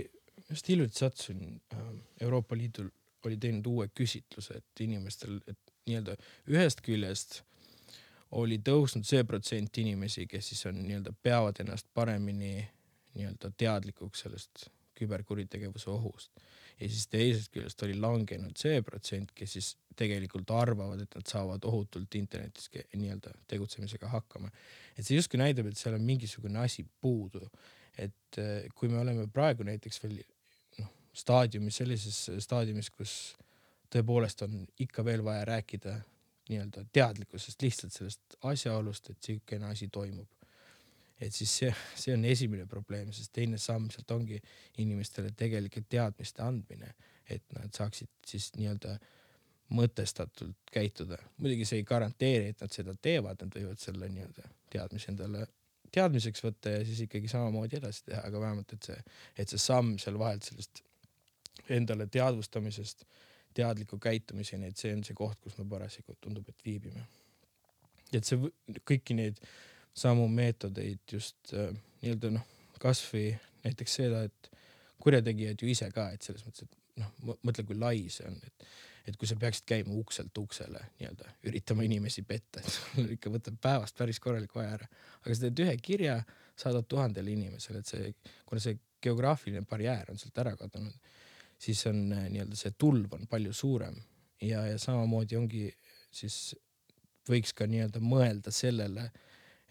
just 0.49 0.69
hiljuti 0.71 1.03
sattusin 1.03 1.59
äh,, 1.73 1.89
Euroopa 2.21 2.57
Liidul 2.57 2.89
oli 3.25 3.37
teinud 3.37 3.67
uue 3.67 3.89
küsitluse, 3.95 4.61
et 4.61 4.85
inimestel, 4.85 5.41
et 5.47 5.73
nii-öelda 5.87 6.15
ühest 6.53 6.81
küljest 6.85 7.41
oli 8.37 8.59
tõusnud 8.59 9.07
see 9.07 9.23
protsent 9.27 9.77
inimesi, 9.83 10.27
kes 10.27 10.51
siis 10.51 10.65
on 10.69 10.79
nii-öelda 10.83 11.13
peavad 11.23 11.59
ennast 11.63 11.87
paremini 11.93 12.55
nii-öelda 13.17 13.51
teadlikuks 13.57 14.25
sellest 14.25 14.67
küberkuritegevuse 14.97 15.89
ohust. 15.93 16.31
ja 16.79 16.89
siis 16.89 17.07
teisest 17.09 17.51
küljest 17.53 17.81
oli 17.85 17.95
langenud 17.97 18.57
see 18.59 18.81
protsent, 18.85 19.31
kes 19.35 19.55
siis 19.57 19.71
tegelikult 19.97 20.51
arvavad, 20.53 21.01
et 21.01 21.15
nad 21.17 21.25
saavad 21.25 21.63
ohutult 21.65 22.15
internetis 22.19 22.69
nii-öelda 22.93 23.33
tegutsemisega 23.49 24.11
hakkama. 24.13 24.51
et 24.97 25.05
see 25.05 25.17
justkui 25.17 25.41
näitab, 25.41 25.71
et 25.71 25.77
seal 25.77 25.97
on 25.97 26.05
mingisugune 26.05 26.59
asi 26.59 26.85
puudu. 27.01 27.49
et 27.97 28.37
eh, 28.37 28.69
kui 28.75 28.89
me 28.89 28.99
oleme 28.99 29.27
praegu 29.33 29.65
näiteks 29.65 30.03
veel 30.03 30.19
noh, 30.79 30.91
staadiumis, 31.13 31.81
sellises 31.81 32.43
staadiumis, 32.45 32.89
kus 32.93 33.35
tõepoolest 33.93 34.43
on 34.45 34.61
ikka 34.79 35.05
veel 35.05 35.23
vaja 35.23 35.45
rääkida 35.45 35.97
nii-öelda 36.47 36.85
teadlikkusest, 36.93 37.61
lihtsalt 37.61 37.93
sellest 37.93 38.37
asjaolust, 38.43 39.09
et 39.09 39.17
niisugune 39.27 39.67
asi 39.71 39.89
toimub 39.91 40.36
et 41.21 41.33
siis 41.33 41.53
see, 41.59 41.73
see 41.97 42.13
on 42.13 42.25
esimene 42.29 42.67
probleem, 42.69 43.11
sest 43.15 43.33
teine 43.33 43.57
samm 43.61 43.89
sealt 43.93 44.11
ongi 44.13 44.39
inimestele 44.83 45.31
tegelike 45.37 45.83
teadmiste 45.89 46.43
andmine, 46.45 46.93
et 47.29 47.43
nad 47.57 47.73
saaksid 47.73 48.11
siis 48.25 48.51
nii-öelda 48.57 48.97
mõtestatult 49.77 50.71
käituda. 50.71 51.17
muidugi 51.37 51.65
see 51.67 51.81
ei 51.81 51.87
garanteeri, 51.87 52.53
et 52.53 52.61
nad 52.61 52.71
seda 52.71 52.93
teevad, 53.01 53.41
nad 53.43 53.55
võivad 53.57 53.81
selle 53.81 54.09
nii-öelda 54.13 54.47
teadmise 54.71 55.11
endale 55.11 55.47
teadmiseks 55.93 56.43
võtta 56.43 56.73
ja 56.73 56.83
siis 56.85 56.99
ikkagi 57.05 57.29
samamoodi 57.31 57.79
edasi 57.79 58.03
teha, 58.09 58.21
aga 58.27 58.41
vähemalt, 58.43 58.73
et 58.75 58.89
see, 58.89 58.97
et 59.39 59.51
see 59.51 59.61
samm 59.61 59.95
seal 60.01 60.19
vahelt 60.19 60.47
sellest 60.47 60.83
endale 61.73 62.07
teadvustamisest 62.11 63.05
teadliku 63.57 63.97
käitumiseni, 63.99 64.69
et 64.69 64.77
see 64.77 64.93
on 64.93 65.03
see 65.07 65.15
koht, 65.17 65.39
kus 65.41 65.57
me 65.57 65.65
parasjagu 65.69 66.17
tundub, 66.21 66.47
et 66.49 66.65
viibime. 66.65 67.07
et 68.13 68.23
see 68.23 68.37
kõiki 68.87 69.15
neid 69.17 69.39
samu 69.97 70.27
meetodeid 70.29 71.01
just 71.11 71.53
äh, 71.53 71.71
nii-öelda 72.03 72.33
noh, 72.37 72.45
kasvõi 72.81 73.31
näiteks 73.63 73.99
seda, 73.99 74.23
et 74.27 74.51
kurjategijad 75.01 75.61
ju 75.61 75.69
ise 75.71 75.89
ka, 75.93 76.09
et 76.13 76.25
selles 76.25 76.45
mõttes, 76.45 76.67
et 76.67 77.01
noh, 77.01 77.37
mõtle, 77.45 77.65
kui 77.67 77.77
lai 77.79 78.05
see 78.13 78.27
on, 78.29 78.37
et, 78.45 78.67
et 79.09 79.17
kui 79.17 79.29
sa 79.29 79.37
peaksid 79.39 79.65
käima 79.69 79.95
ukselt 79.97 80.37
uksele 80.37 80.81
nii-öelda 80.99 81.31
üritama 81.49 81.85
inimesi 81.87 82.23
petta, 82.27 82.61
et 82.61 82.73
sul 82.73 83.09
ikka 83.17 83.31
võtab 83.33 83.59
päevast 83.63 83.97
päris 83.97 84.21
korralik 84.23 84.53
vaja 84.55 84.75
ära. 84.79 84.89
aga 85.23 85.33
sa 85.35 85.47
teed 85.47 85.63
ühe 85.65 85.77
kirja, 85.81 86.19
saadad 86.57 86.87
tuhandele 86.89 87.33
inimesele, 87.33 87.81
et 87.81 87.93
see, 87.93 88.13
kuna 88.45 88.61
see 88.63 88.77
geograafiline 89.03 89.65
barjäär 89.69 90.09
on 90.11 90.17
sealt 90.21 90.37
ära 90.41 90.55
kadunud, 90.57 90.93
siis 91.57 91.83
on 91.89 92.05
äh, 92.13 92.29
nii-öelda 92.33 92.57
see 92.57 92.73
tulv 92.77 93.13
on 93.17 93.27
palju 93.29 93.53
suurem 93.53 93.97
ja, 94.41 94.65
ja 94.67 94.77
samamoodi 94.81 95.37
ongi 95.37 95.67
siis 96.13 96.55
võiks 97.27 97.53
ka 97.57 97.67
nii-öelda 97.69 98.01
mõelda 98.03 98.53
sellele 98.53 99.09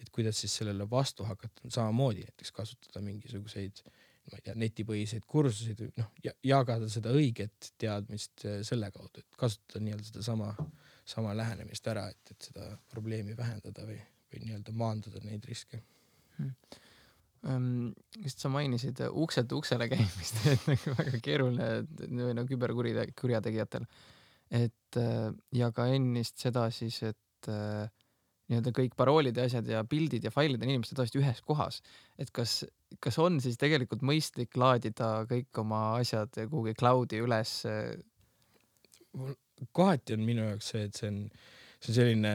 et 0.00 0.10
kuidas 0.14 0.40
siis 0.42 0.56
sellele 0.60 0.86
vastu 0.90 1.24
hakata, 1.24 1.68
samamoodi 1.68 2.26
näiteks 2.26 2.52
kasutada 2.56 3.02
mingisuguseid, 3.04 3.82
ma 4.30 4.40
ei 4.40 4.44
tea, 4.48 4.56
netipõhiseid 4.58 5.26
kursuseid 5.28 5.84
või 5.84 5.92
noh, 6.00 6.10
jagada 6.44 6.88
seda 6.92 7.14
õiget 7.14 7.72
teadmist 7.78 8.46
äh, 8.48 8.60
selle 8.66 8.90
kaudu, 8.94 9.22
et 9.22 9.40
kasutada 9.40 9.84
nii-öelda 9.84 10.10
sedasama, 10.10 10.52
sama 11.06 11.36
lähenemist 11.38 11.86
ära, 11.92 12.08
et, 12.10 12.34
et 12.34 12.50
seda 12.50 12.72
probleemi 12.90 13.36
vähendada 13.38 13.86
või, 13.86 14.00
või 14.32 14.42
nii-öelda 14.48 14.74
maandada 14.76 15.22
neid 15.24 15.46
riske 15.48 15.82
hmm 16.36 16.82
just 18.24 18.42
sa 18.42 18.50
mainisid 18.50 19.00
ukselt 19.10 19.52
uksele 19.52 19.88
käimist, 19.90 20.40
et 20.52 20.66
nagu 20.70 20.94
väga 20.98 21.20
keeruline 21.22 21.68
või 22.08 22.34
no 22.36 22.46
küberkurjategijatel. 22.48 23.86
et 24.50 24.98
äh, 25.00 25.30
ja 25.52 25.70
ka 25.74 25.88
ennist 25.92 26.38
seda 26.42 26.68
siis, 26.70 27.02
et 27.02 27.50
äh, 27.50 27.88
nii-öelda 28.46 28.72
kõik 28.74 28.94
paroolid 28.98 29.38
ja 29.38 29.46
asjad 29.48 29.68
ja 29.70 29.82
pildid 29.88 30.26
ja 30.26 30.30
failid 30.30 30.62
on 30.62 30.70
inimestel 30.70 30.98
tavaliselt 30.98 31.22
ühes 31.22 31.40
kohas. 31.46 31.80
et 32.18 32.30
kas, 32.30 32.60
kas 33.02 33.18
on 33.22 33.40
siis 33.42 33.58
tegelikult 33.58 34.04
mõistlik 34.06 34.54
laadida 34.56 35.26
kõik 35.30 35.62
oma 35.62 35.80
asjad 36.00 36.30
kuhugi 36.50 36.76
cloud'i 36.78 37.22
üles? 37.24 37.58
kohati 39.72 40.14
on 40.14 40.22
minu 40.26 40.44
jaoks 40.50 40.70
see, 40.72 40.86
et 40.86 41.00
see 41.00 41.10
on, 41.10 41.20
see 41.80 41.92
on 41.92 41.98
selline 41.98 42.32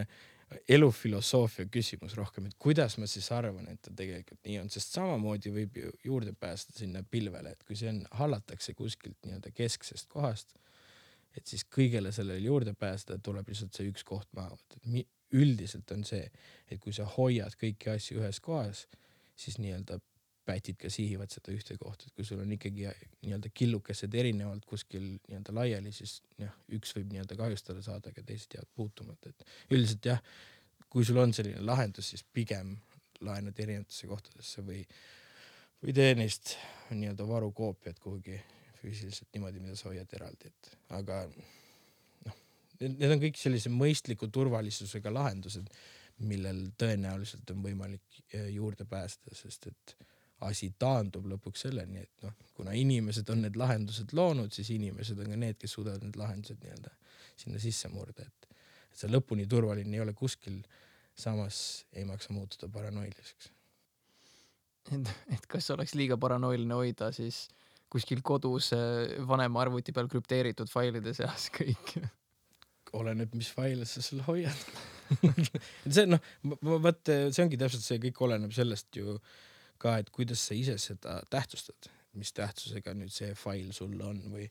elufilosoofia 0.67 1.67
küsimus 1.71 2.15
rohkem, 2.19 2.50
et 2.50 2.58
kuidas 2.60 2.97
ma 3.00 3.08
siis 3.08 3.30
arvan, 3.32 3.69
et 3.71 3.80
ta 3.86 3.93
tegelikult 3.95 4.41
nii 4.47 4.58
on, 4.60 4.71
sest 4.74 4.97
samamoodi 4.97 5.54
võib 5.54 5.78
ju 5.80 5.93
juurde 6.04 6.34
pääseda 6.36 6.82
sinna 6.82 7.04
pilvele, 7.08 7.54
et 7.56 7.63
kui 7.63 7.78
see 7.80 7.91
on, 7.93 8.02
hallatakse 8.19 8.76
kuskilt 8.76 9.15
nii-öelda 9.24 9.54
kesksest 9.56 10.10
kohast, 10.12 10.58
et 11.38 11.47
siis 11.47 11.63
kõigele 11.63 12.12
sellele 12.12 12.43
juurde 12.43 12.74
pääseda 12.76 13.21
tuleb 13.24 13.47
lihtsalt 13.47 13.78
see 13.78 13.88
üks 13.93 14.04
koht 14.08 14.28
maha 14.36 14.52
võtta, 14.58 14.82
et 14.82 14.91
üldiselt 15.34 15.91
on 15.96 16.06
see, 16.08 16.24
et 16.72 16.80
kui 16.82 16.94
sa 16.96 17.06
hoiad 17.17 17.56
kõiki 17.60 17.91
asju 17.94 18.22
ühes 18.22 18.39
kohas, 18.44 18.86
siis 19.39 19.58
nii-öelda 19.62 20.00
pätid 20.46 20.80
ka 20.82 20.89
sihivad 20.91 21.32
seda 21.32 21.54
ühte 21.54 21.78
kohta, 21.80 22.08
et 22.08 22.15
kui 22.17 22.26
sul 22.28 22.41
on 22.41 22.52
ikkagi 22.56 22.88
nii-öelda 23.22 23.52
killukesed 23.54 24.13
erinevalt 24.17 24.65
kuskil 24.70 25.04
nii-öelda 25.30 25.56
laiali, 25.56 25.94
siis 25.96 26.17
jah, 26.41 26.54
üks 26.76 26.96
võib 26.98 27.13
nii-öelda 27.13 27.38
kahjustada 27.39 27.84
saada, 27.86 28.12
aga 28.12 28.24
teised 28.26 28.58
jäävad 28.58 28.72
puutumata, 28.76 29.32
et 29.32 29.46
üldiselt 29.72 30.10
jah, 30.12 30.24
kui 30.91 31.06
sul 31.08 31.22
on 31.22 31.34
selline 31.36 31.62
lahendus, 31.65 32.12
siis 32.12 32.26
pigem 32.34 32.74
laenad 33.22 33.60
erinevatesse 33.62 34.10
kohtadesse 34.10 34.65
või, 34.65 34.82
või 35.84 35.96
tee 35.96 36.15
neist 36.17 36.56
nii-öelda 36.91 37.28
varukoopiad 37.30 38.02
kuhugi 38.02 38.39
füüsiliselt 38.82 39.30
niimoodi, 39.36 39.62
mida 39.62 39.78
sa 39.78 39.91
hoiad 39.91 40.17
eraldi, 40.17 40.50
et 40.50 40.72
aga 40.98 41.24
need 42.82 43.12
on 43.13 43.22
kõik 43.22 43.39
sellise 43.39 43.72
mõistliku 43.74 44.30
turvalisusega 44.34 45.13
lahendused, 45.13 45.67
millel 46.26 46.67
tõenäoliselt 46.80 47.50
on 47.54 47.62
võimalik 47.65 48.22
eh, 48.34 48.50
juurde 48.54 48.86
pääseda, 48.89 49.36
sest 49.38 49.67
et 49.72 49.96
asi 50.48 50.72
taandub 50.80 51.28
lõpuks 51.30 51.67
selleni, 51.67 52.02
et 52.02 52.26
noh, 52.26 52.34
kuna 52.58 52.74
inimesed 52.78 53.30
on 53.34 53.44
need 53.46 53.58
lahendused 53.60 54.13
loonud, 54.17 54.54
siis 54.54 54.72
inimesed 54.74 55.20
on 55.22 55.34
ka 55.34 55.39
need, 55.39 55.58
kes 55.62 55.78
suudavad 55.78 56.06
need 56.06 56.17
lahendused 56.17 56.62
nii-öelda 56.63 56.94
sinna 57.41 57.62
sisse 57.62 57.89
murda, 57.94 58.26
et, 58.26 58.50
et 58.89 59.04
see 59.04 59.10
lõpuni 59.10 59.48
turvaline 59.50 59.98
ei 59.98 60.04
ole 60.04 60.13
kuskil. 60.17 60.62
samas 61.22 61.86
ei 61.94 62.06
maksa 62.06 62.34
muutuda 62.34 62.70
paranoiliseks. 62.72 63.52
et, 64.96 65.10
et 65.36 65.46
kas 65.48 65.70
oleks 65.72 65.94
liiga 65.94 66.17
paranoiline 66.17 66.74
hoida 66.74 67.12
siis 67.12 67.48
kuskil 67.91 68.22
kodus 68.24 68.72
eh, 68.74 69.20
vanema 69.28 69.62
arvuti 69.62 69.91
peal 69.91 70.08
krüpteeritud 70.08 70.70
failide 70.72 71.13
seas 71.13 71.50
kõik 71.54 71.98
oleneb, 72.97 73.36
mis 73.38 73.51
faile 73.54 73.86
sa 73.89 74.04
seal 74.04 74.23
hoiad. 74.27 74.65
See 75.95 76.06
noh, 76.08 76.21
vot 76.63 77.10
see 77.10 77.43
ongi 77.43 77.60
täpselt 77.60 77.84
see, 77.84 77.99
kõik 78.06 78.21
oleneb 78.27 78.54
sellest 78.56 78.95
ju 78.95 79.17
ka, 79.82 79.97
et 79.99 80.12
kuidas 80.13 80.43
sa 80.47 80.56
ise 80.56 80.77
seda 80.80 81.17
tähtsustad, 81.32 81.89
mis 82.19 82.32
tähtsusega 82.38 82.93
nüüd 82.95 83.12
see 83.12 83.34
fail 83.36 83.73
sul 83.75 83.97
on 84.06 84.21
või 84.32 84.45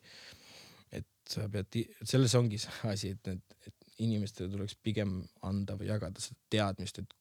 et 0.97 1.09
sa 1.29 1.47
pead, 1.53 1.79
selles 2.03 2.35
ongi 2.37 2.59
see 2.61 2.91
asi, 2.91 3.15
et 3.15 3.31
need, 3.31 3.45
inimestele 4.01 4.49
tuleks 4.53 4.77
pigem 4.83 5.19
anda 5.47 5.77
või 5.77 5.91
jagada 5.91 6.23
seda 6.23 6.41
teadmist, 6.53 7.01
et 7.03 7.17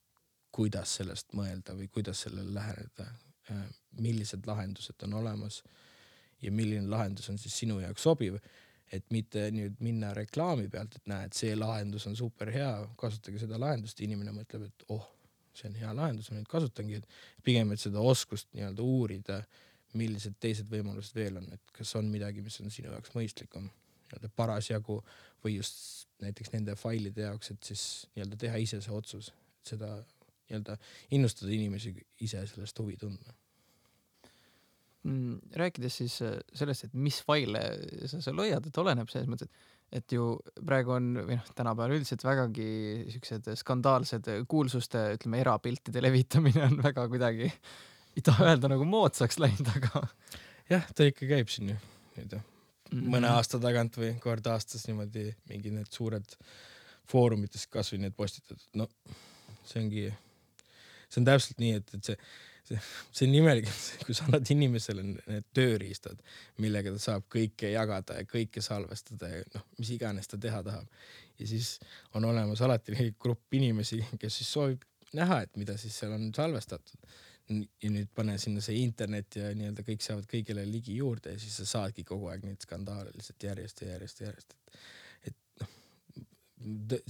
kuidas 0.54 0.96
sellest 0.98 1.34
mõelda 1.36 1.76
või 1.76 1.88
kuidas 1.92 2.24
sellele 2.24 2.54
läheneda, 2.56 3.06
äh, 3.52 3.66
millised 4.00 4.48
lahendused 4.48 5.04
on 5.06 5.18
olemas 5.20 5.60
ja 6.42 6.52
milline 6.52 6.88
lahendus 6.90 7.28
on 7.30 7.38
siis 7.38 7.56
sinu 7.62 7.78
jaoks 7.82 8.02
sobiv 8.08 8.38
et 8.92 9.06
mitte 9.14 9.46
nüüd 9.54 9.78
minna 9.84 10.10
reklaami 10.16 10.66
pealt, 10.70 10.96
et 10.98 11.10
näed, 11.10 11.34
see 11.36 11.54
lahendus 11.56 12.06
on 12.10 12.16
super 12.18 12.50
hea, 12.54 12.70
kasutage 12.98 13.42
seda 13.42 13.58
lahendust, 13.60 14.00
inimene 14.02 14.34
mõtleb, 14.34 14.66
et 14.66 14.86
oh, 14.94 15.04
see 15.54 15.68
on 15.70 15.76
hea 15.78 15.92
lahendus, 15.96 16.30
ma 16.30 16.40
nüüd 16.40 16.50
kasutangi, 16.50 17.00
et 17.00 17.44
pigem, 17.46 17.70
et 17.74 17.82
seda 17.82 18.02
oskust 18.02 18.50
nii-öelda 18.56 18.86
uurida, 18.86 19.40
millised 19.98 20.36
teised 20.42 20.70
võimalused 20.70 21.16
veel 21.16 21.38
on, 21.40 21.48
et 21.54 21.74
kas 21.74 21.94
on 21.98 22.10
midagi, 22.10 22.42
mis 22.46 22.60
on 22.62 22.70
sinu 22.70 22.92
jaoks 22.92 23.14
mõistlikum 23.16 23.66
nii-öelda 23.66 24.30
parasjagu 24.38 25.00
või 25.44 25.56
just 25.56 26.08
näiteks 26.22 26.54
nende 26.54 26.76
failide 26.78 27.28
jaoks, 27.28 27.54
et 27.54 27.70
siis 27.72 27.84
nii-öelda 28.14 28.38
teha 28.42 28.62
ise 28.62 28.82
see 28.82 28.94
otsus, 28.94 29.32
seda 29.66 29.96
nii-öelda 30.50 30.78
innustada 31.14 31.54
inimesi 31.54 31.94
ise 32.26 32.42
sellest 32.50 32.82
huvi 32.82 32.98
tundma 32.98 33.39
rääkides 35.56 36.00
siis 36.02 36.20
äh, 36.26 36.38
sellest, 36.54 36.88
et 36.88 36.94
mis 36.94 37.20
faile 37.24 37.62
sa 38.10 38.20
seal 38.20 38.40
hoiad, 38.42 38.66
et 38.66 38.80
oleneb 38.82 39.08
selles 39.12 39.30
mõttes, 39.30 39.48
et 39.48 39.68
et 39.90 40.12
ju 40.14 40.36
praegu 40.54 40.92
on 40.94 41.06
või 41.18 41.34
noh, 41.34 41.46
tänapäeval 41.58 41.96
üldiselt 41.96 42.22
vägagi 42.22 42.66
siuksed 43.10 43.48
skandaalsed 43.58 44.28
kuulsuste, 44.50 45.02
ütleme, 45.16 45.40
erapiltide 45.42 46.02
levitamine 46.04 46.62
on 46.68 46.76
väga 46.84 47.08
kuidagi, 47.10 47.48
ei 48.14 48.22
taha 48.26 48.52
öelda 48.52 48.70
nagu 48.70 48.86
moodsaks 48.86 49.40
läinud, 49.42 49.66
aga. 49.80 50.04
jah, 50.70 50.86
ta 50.94 51.08
ikka 51.10 51.26
käib 51.32 51.50
siin 51.50 51.72
ju 51.72 51.80
nii-öelda 51.80 52.42
mõne 52.90 53.26
mhm. 53.28 53.34
aasta 53.36 53.60
tagant 53.62 53.98
või 53.98 54.12
kord 54.22 54.46
aastas 54.50 54.86
niimoodi 54.88 55.28
mingi 55.50 55.74
need 55.74 55.90
suured 55.94 56.38
foorumites 57.10 57.66
kasvõi 57.70 58.00
need 58.04 58.14
postitatud, 58.18 58.66
no 58.78 58.86
see 59.66 59.82
ongi, 59.82 60.06
see 61.08 61.20
on 61.22 61.28
täpselt 61.28 61.62
nii, 61.62 61.76
et, 61.80 61.94
et 61.98 62.12
see 62.12 62.18
see 62.78 63.26
on 63.28 63.34
imelik, 63.34 63.70
kui 64.04 64.14
sa 64.16 64.26
annad 64.28 64.50
inimesele 64.54 65.04
need 65.06 65.48
tööriistad, 65.56 66.20
millega 66.62 66.92
ta 66.94 67.02
saab 67.02 67.26
kõike 67.32 67.72
jagada 67.72 68.20
ja 68.20 68.28
kõike 68.28 68.62
salvestada 68.64 69.30
ja 69.32 69.42
noh, 69.54 69.66
mis 69.80 69.90
iganes 69.96 70.30
ta 70.30 70.38
teha 70.40 70.62
tahab. 70.66 70.86
ja 71.40 71.48
siis 71.48 71.78
on 72.14 72.24
olemas 72.24 72.60
alati 72.60 73.10
grupp 73.18 73.54
inimesi, 73.56 74.02
kes 74.20 74.40
siis 74.42 74.52
soovib 74.52 74.86
näha, 75.16 75.42
et 75.42 75.56
mida 75.56 75.76
siis 75.80 75.96
seal 75.98 76.14
on 76.14 76.30
salvestatud. 76.36 77.10
ja 77.82 77.90
nüüd 77.90 78.12
pane 78.14 78.36
sinna 78.38 78.60
see 78.62 78.76
internet 78.84 79.34
ja 79.34 79.48
nii-öelda 79.58 79.82
kõik 79.82 80.04
saavad 80.04 80.26
kõigile 80.30 80.62
ligi 80.70 80.94
juurde 81.00 81.32
ja 81.34 81.38
siis 81.42 81.56
sa 81.58 81.64
saadki 81.66 82.04
kogu 82.06 82.28
aeg 82.30 82.44
neid 82.46 82.62
skandaale 82.62 83.10
lihtsalt 83.10 83.42
järjest 83.42 83.82
ja 83.82 83.88
järjest 83.96 84.20
ja 84.20 84.28
järjest, 84.28 84.54
et, 84.54 85.32
et 85.32 85.64
noh, 85.64 85.72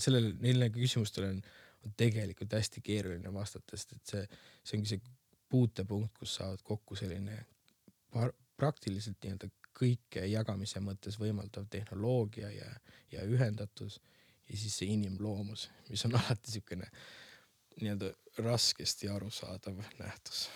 sellele, 0.00 0.32
neile 0.40 0.70
küsimustele 0.72 1.28
on, 1.34 1.42
on 1.84 1.92
tegelikult 1.92 2.56
hästi 2.56 2.80
keeruline 2.86 3.32
vastata, 3.34 3.76
sest 3.76 3.92
et 3.98 4.14
see, 4.14 4.40
see 4.64 4.78
ongi 4.78 4.94
see 4.94 5.04
puutepunkt, 5.50 6.14
kus 6.18 6.36
saavad 6.38 6.62
kokku 6.66 6.96
selline 6.98 7.42
praktiliselt 8.56 9.18
nii-öelda 9.22 9.50
kõike 9.76 10.24
jagamise 10.28 10.82
mõttes 10.84 11.16
võimaldav 11.20 11.68
tehnoloogia 11.70 12.50
ja, 12.52 12.70
ja 13.12 13.24
ühendatus 13.26 14.00
ja 14.50 14.58
siis 14.58 14.78
see 14.80 14.94
inimloomus, 14.94 15.68
mis 15.90 16.04
on 16.08 16.16
alati 16.20 16.56
siukene 16.56 16.88
nii-öelda 17.80 18.12
raskesti 18.44 19.08
arusaadav 19.08 19.78
nähtus 19.98 20.48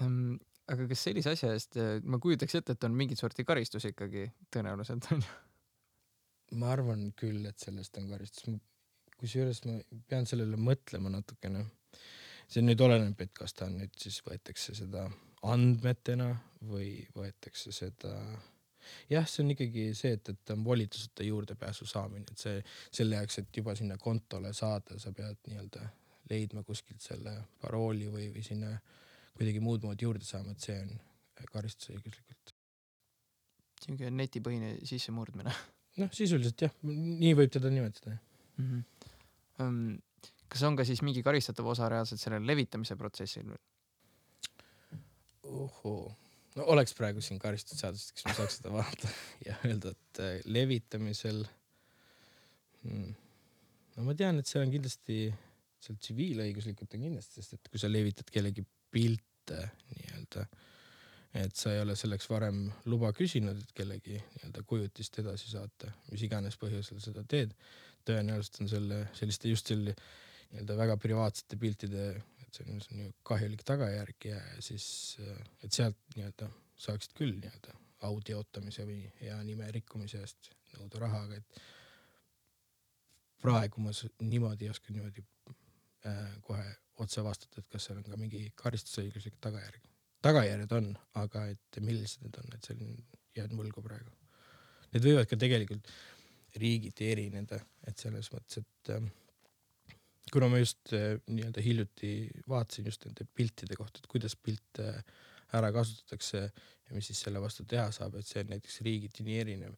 um,. 0.00 0.36
aga 0.66 0.86
kas 0.90 1.02
sellise 1.06 1.30
asja 1.30 1.52
eest, 1.54 1.76
äh, 1.78 1.98
ma 2.02 2.18
kujutaks 2.22 2.56
ette, 2.58 2.74
et 2.74 2.86
on 2.86 2.94
mingit 2.98 3.20
sorti 3.20 3.44
karistus 3.46 3.86
ikkagi 3.86 4.24
tõenäoliselt 4.54 5.10
onju? 5.14 5.34
ma 6.60 6.70
arvan 6.74 7.10
küll, 7.18 7.44
et 7.48 7.58
sellest 7.62 7.98
on 8.00 8.08
karistus, 8.10 8.46
kusjuures 9.18 9.62
ma 9.66 9.78
pean 10.08 10.28
sellele 10.28 10.58
mõtlema 10.60 11.10
natukene. 11.10 11.64
See 12.48 12.62
nüüd 12.62 12.80
oleneb, 12.80 13.20
et 13.20 13.32
kas 13.34 13.54
ta 13.54 13.66
on 13.66 13.78
nüüd 13.80 13.94
siis 14.00 14.20
võetakse 14.26 14.74
seda 14.78 15.06
andmetena 15.46 16.30
või 16.66 16.90
võetakse 17.14 17.72
seda 17.74 18.14
jah, 19.10 19.26
see 19.28 19.42
on 19.44 19.52
ikkagi 19.54 19.86
see, 19.98 20.14
et, 20.16 20.30
et 20.32 20.52
on 20.54 20.64
volituseta 20.64 21.26
juurdepääsu 21.26 21.86
saamine, 21.90 22.26
et 22.30 22.42
see 22.42 22.58
selle 22.94 23.18
jaoks, 23.20 23.40
et 23.42 23.60
juba 23.60 23.74
sinna 23.78 23.98
kontole 24.02 24.52
saada, 24.56 24.98
sa 25.02 25.12
pead 25.16 25.38
nii-öelda 25.50 25.88
leidma 26.30 26.62
kuskilt 26.66 27.02
selle 27.02 27.34
parooli 27.62 28.08
või, 28.10 28.28
või 28.34 28.44
sinna 28.46 28.72
kuidagi 29.36 29.62
muud 29.62 29.84
moodi 29.86 30.06
juurde 30.06 30.26
saama, 30.26 30.54
et 30.54 30.64
see 30.64 30.78
on 30.80 30.94
karistusõiguslikult. 31.52 32.54
siuke 33.84 34.10
netipõhine 34.10 34.76
sissemurdmine. 34.88 35.52
noh, 36.02 36.12
sisuliselt 36.12 36.66
jah, 36.66 36.74
nii 36.86 37.34
võib 37.38 37.52
teda 37.52 37.70
nimetada 37.72 38.16
mm. 38.16 38.66
-hmm. 38.66 38.84
Um, 39.56 39.96
kas 40.48 40.62
on 40.68 40.76
ka 40.78 40.84
siis 40.86 41.02
mingi 41.02 41.22
karistatav 41.26 41.66
osa 41.66 41.88
reaalselt 41.92 42.22
sellel 42.22 42.46
levitamise 42.46 42.96
protsessil 42.96 43.50
ohoo. 45.46 46.14
No 46.56 46.64
oleks 46.72 46.94
praegu 46.96 47.20
siin 47.20 47.38
karistusseadustik, 47.38 48.18
siis 48.18 48.28
ma 48.30 48.34
saaks 48.38 48.58
seda 48.58 48.72
vaadata 48.72 49.10
ja 49.46 49.56
öelda, 49.68 49.92
et 49.92 50.20
äh, 50.24 50.36
levitamisel 50.48 51.42
hmm.. 52.82 53.10
no 53.96 54.06
ma 54.06 54.14
tean, 54.16 54.40
et 54.40 54.48
see 54.48 54.62
on 54.62 54.72
kindlasti, 54.72 55.18
seal 55.84 55.98
tsiviilõiguslikult 56.00 56.96
on 56.96 57.04
kindlasti, 57.08 57.42
sest 57.42 57.58
et 57.58 57.72
kui 57.72 57.82
sa 57.82 57.90
levitad 57.92 58.32
kellegi 58.32 58.64
pilte 58.94 59.60
nii-öelda, 59.92 60.46
et 61.42 61.60
sa 61.60 61.74
ei 61.74 61.82
ole 61.82 61.94
selleks 61.98 62.30
varem 62.32 62.64
luba 62.88 63.12
küsinud, 63.16 63.60
et 63.60 63.76
kellegi 63.76 64.16
nii-öelda 64.16 64.64
kujutist 64.66 65.20
edasi 65.20 65.52
saata, 65.52 65.92
mis 66.08 66.24
iganes 66.24 66.56
põhjusel 66.62 67.02
seda 67.04 67.26
teed, 67.28 67.52
tõenäoliselt 68.08 68.62
on 68.64 68.72
selle, 68.72 69.02
selliste 69.18 69.52
just 69.52 69.68
selle 69.74 69.92
nii-öelda 70.50 70.76
väga 70.78 70.96
privaatsete 71.02 71.58
piltide 71.60 72.06
et 72.46 72.54
see 72.54 72.72
on, 72.72 72.80
see 72.80 72.94
on 72.94 73.02
ju 73.04 73.12
kahjulik 73.26 73.64
tagajärg 73.66 74.28
ja 74.30 74.38
siis, 74.64 74.86
et 75.64 75.72
sealt 75.72 75.98
nii-öelda 76.16 76.48
saaksid 76.86 77.16
küll 77.16 77.34
nii-öelda 77.40 77.74
au 78.06 78.20
teotamise 78.24 78.84
või 78.86 79.00
hea 79.20 79.36
nime 79.46 79.68
rikkumise 79.74 80.20
eest 80.22 80.50
nõuda 80.76 81.00
raha, 81.02 81.22
aga 81.26 81.40
et 81.40 81.60
praegu 83.42 83.82
ma 83.84 83.92
niimoodi 84.24 84.66
ei 84.66 84.72
oska 84.72 84.92
niimoodi 84.94 85.24
äh, 86.06 86.36
kohe 86.46 86.66
otse 87.02 87.24
vastata, 87.24 87.60
et 87.60 87.68
kas 87.72 87.88
seal 87.88 88.00
on 88.00 88.06
ka 88.06 88.18
mingi 88.20 88.42
karistusõiguslik 88.56 89.36
tagajärg. 89.44 89.82
tagajärjed 90.24 90.72
on, 90.72 90.92
aga 91.20 91.46
et 91.52 91.80
millised 91.80 92.24
need 92.24 92.38
on, 92.40 92.54
et 92.56 92.70
on, 92.72 92.94
jään 93.36 93.52
võlgu 93.58 93.82
praegu. 93.84 94.12
Need 94.94 95.04
võivad 95.04 95.28
ka 95.28 95.36
tegelikult 95.36 95.90
riigiti 96.56 97.10
erineda, 97.12 97.58
et 97.86 98.00
selles 98.00 98.30
mõttes, 98.32 98.62
et 98.62 98.92
äh, 98.94 99.10
kuna 100.32 100.48
ma 100.50 100.58
just 100.58 100.92
äh, 100.92 101.20
nii-öelda 101.26 101.62
hiljuti 101.62 102.10
vaatasin 102.48 102.88
just 102.90 103.04
nende 103.06 103.26
piltide 103.34 103.76
kohta, 103.78 104.02
et 104.02 104.10
kuidas 104.10 104.36
pilte 104.36 104.90
ära 105.54 105.70
kasutatakse 105.72 106.42
ja 106.42 106.94
mis 106.94 107.06
siis 107.10 107.20
selle 107.26 107.40
vastu 107.42 107.64
teha 107.68 107.86
saab, 107.94 108.18
et 108.18 108.26
see 108.26 108.42
on 108.42 108.52
näiteks 108.54 108.80
riigiti 108.86 109.26
nii 109.26 109.38
erinev. 109.44 109.76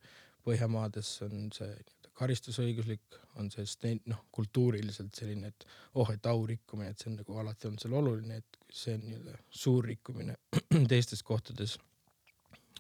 Põhjamaades 0.48 1.10
on 1.26 1.50
see 1.52 1.70
karistusõiguslik, 2.18 3.18
on 3.38 3.50
see 3.52 3.92
noh, 4.10 4.24
kultuuriliselt 4.34 5.14
selline, 5.14 5.52
et 5.52 5.66
oh, 6.00 6.08
et 6.10 6.26
au 6.26 6.46
rikkumine, 6.48 6.90
et 6.90 6.98
see 6.98 7.12
on 7.12 7.18
nagu 7.20 7.38
alati 7.42 7.68
olnud 7.68 7.84
seal 7.84 7.96
oluline, 8.00 8.40
et 8.40 8.58
see 8.72 8.96
on 8.96 9.04
nii-öelda 9.04 9.36
suur 9.62 9.86
rikkumine. 9.86 10.38
teistes 10.92 11.22
kohtades 11.22 11.76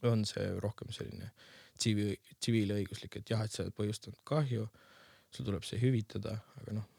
on 0.08 0.24
see 0.26 0.48
rohkem 0.62 0.90
selline 0.94 1.30
tsiviil, 1.78 2.16
tsiviilõiguslik, 2.40 3.20
et 3.20 3.34
jah, 3.34 3.44
et 3.44 3.54
sa 3.54 3.64
oled 3.64 3.76
põhjustanud 3.76 4.22
kahju, 4.26 4.66
sul 5.34 5.46
tuleb 5.46 5.66
see 5.66 5.78
hüvitada, 5.82 6.38
aga 6.62 6.80
noh 6.80 6.94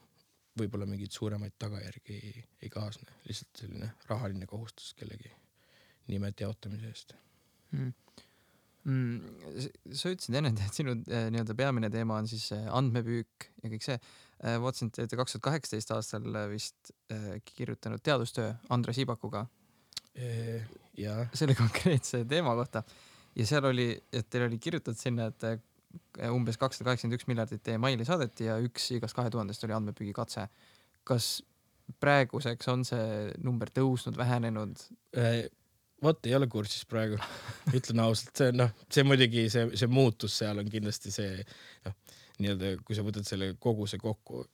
võib-olla 0.58 0.88
mingeid 0.90 1.14
suuremaid 1.14 1.56
tagajärgi 1.62 2.16
ei, 2.16 2.44
ei 2.64 2.72
kaasne, 2.74 3.20
lihtsalt 3.28 3.64
selline 3.64 3.92
rahaline 4.10 4.48
kohustus 4.50 4.94
kellegi 4.98 5.32
nime 6.10 6.32
teotamise 6.34 6.90
eest. 6.90 7.16
Mm.. 7.76 7.94
Mm, 8.90 9.18
sa 9.92 10.10
ütlesid 10.14 10.38
enne, 10.40 10.54
et 10.56 10.74
sinu 10.74 10.96
äh, 11.12 11.28
nii-öelda 11.34 11.54
peamine 11.58 11.90
teema 11.94 12.16
on 12.22 12.30
siis 12.32 12.48
äh, 12.56 12.64
andmepüük 12.74 13.50
ja 13.62 13.72
kõik 13.74 13.86
see. 13.86 14.00
Äh,. 14.40 14.56
vaatasin, 14.64 14.90
et 14.96 15.12
te 15.12 15.20
kaks 15.20 15.36
tuhat 15.36 15.46
kaheksateist 15.50 15.92
aastal 15.92 16.38
vist 16.48 16.94
kirjutanud 17.52 18.02
teadustöö 18.02 18.54
Andres 18.72 19.02
Ibakuga. 19.04 19.44
E,. 20.16 20.64
selle 21.36 21.58
konkreetse 21.60 22.24
teema 22.28 22.56
kohta. 22.56 22.86
Ja 23.36 23.46
seal 23.46 23.68
oli, 23.68 23.92
et 24.16 24.30
teil 24.32 24.48
oli 24.48 24.58
kirjutatud 24.64 25.00
sinna, 25.00 25.28
et 25.30 25.44
umbes 26.30 26.60
kakssada 26.60 26.90
kaheksakümmend 26.90 27.20
üks 27.20 27.30
miljardit 27.30 27.70
emaili 27.74 28.06
saadeti 28.08 28.50
ja 28.50 28.58
üks 28.64 28.90
igast 28.96 29.18
kahe 29.18 29.32
tuhandest 29.34 29.64
oli 29.68 29.76
andmepüügi 29.78 30.14
katse. 30.16 30.48
kas 31.08 31.40
praeguseks 32.04 32.68
on 32.70 32.84
see 32.86 33.32
number 33.42 33.72
tõusnud, 33.74 34.18
vähenenud? 34.20 34.82
Äh, 35.18 35.48
vot 36.04 36.28
ei 36.28 36.36
ole 36.38 36.48
kursis 36.52 36.86
praegu, 36.90 37.18
ütlen 37.78 38.04
ausalt, 38.04 38.34
see 38.38 38.54
noh, 38.56 38.72
see 38.92 39.06
muidugi 39.08 39.48
see, 39.52 39.66
see 39.80 39.90
muutus 39.92 40.38
seal 40.42 40.62
on 40.62 40.70
kindlasti 40.72 41.14
see 41.14 41.40
noh, 41.88 41.96
nii-öelda 42.40 42.74
kui 42.88 42.96
sa 42.98 43.04
võtad 43.06 43.28
selle 43.28 43.54
koguse 43.60 44.00
kokku, 44.02 44.46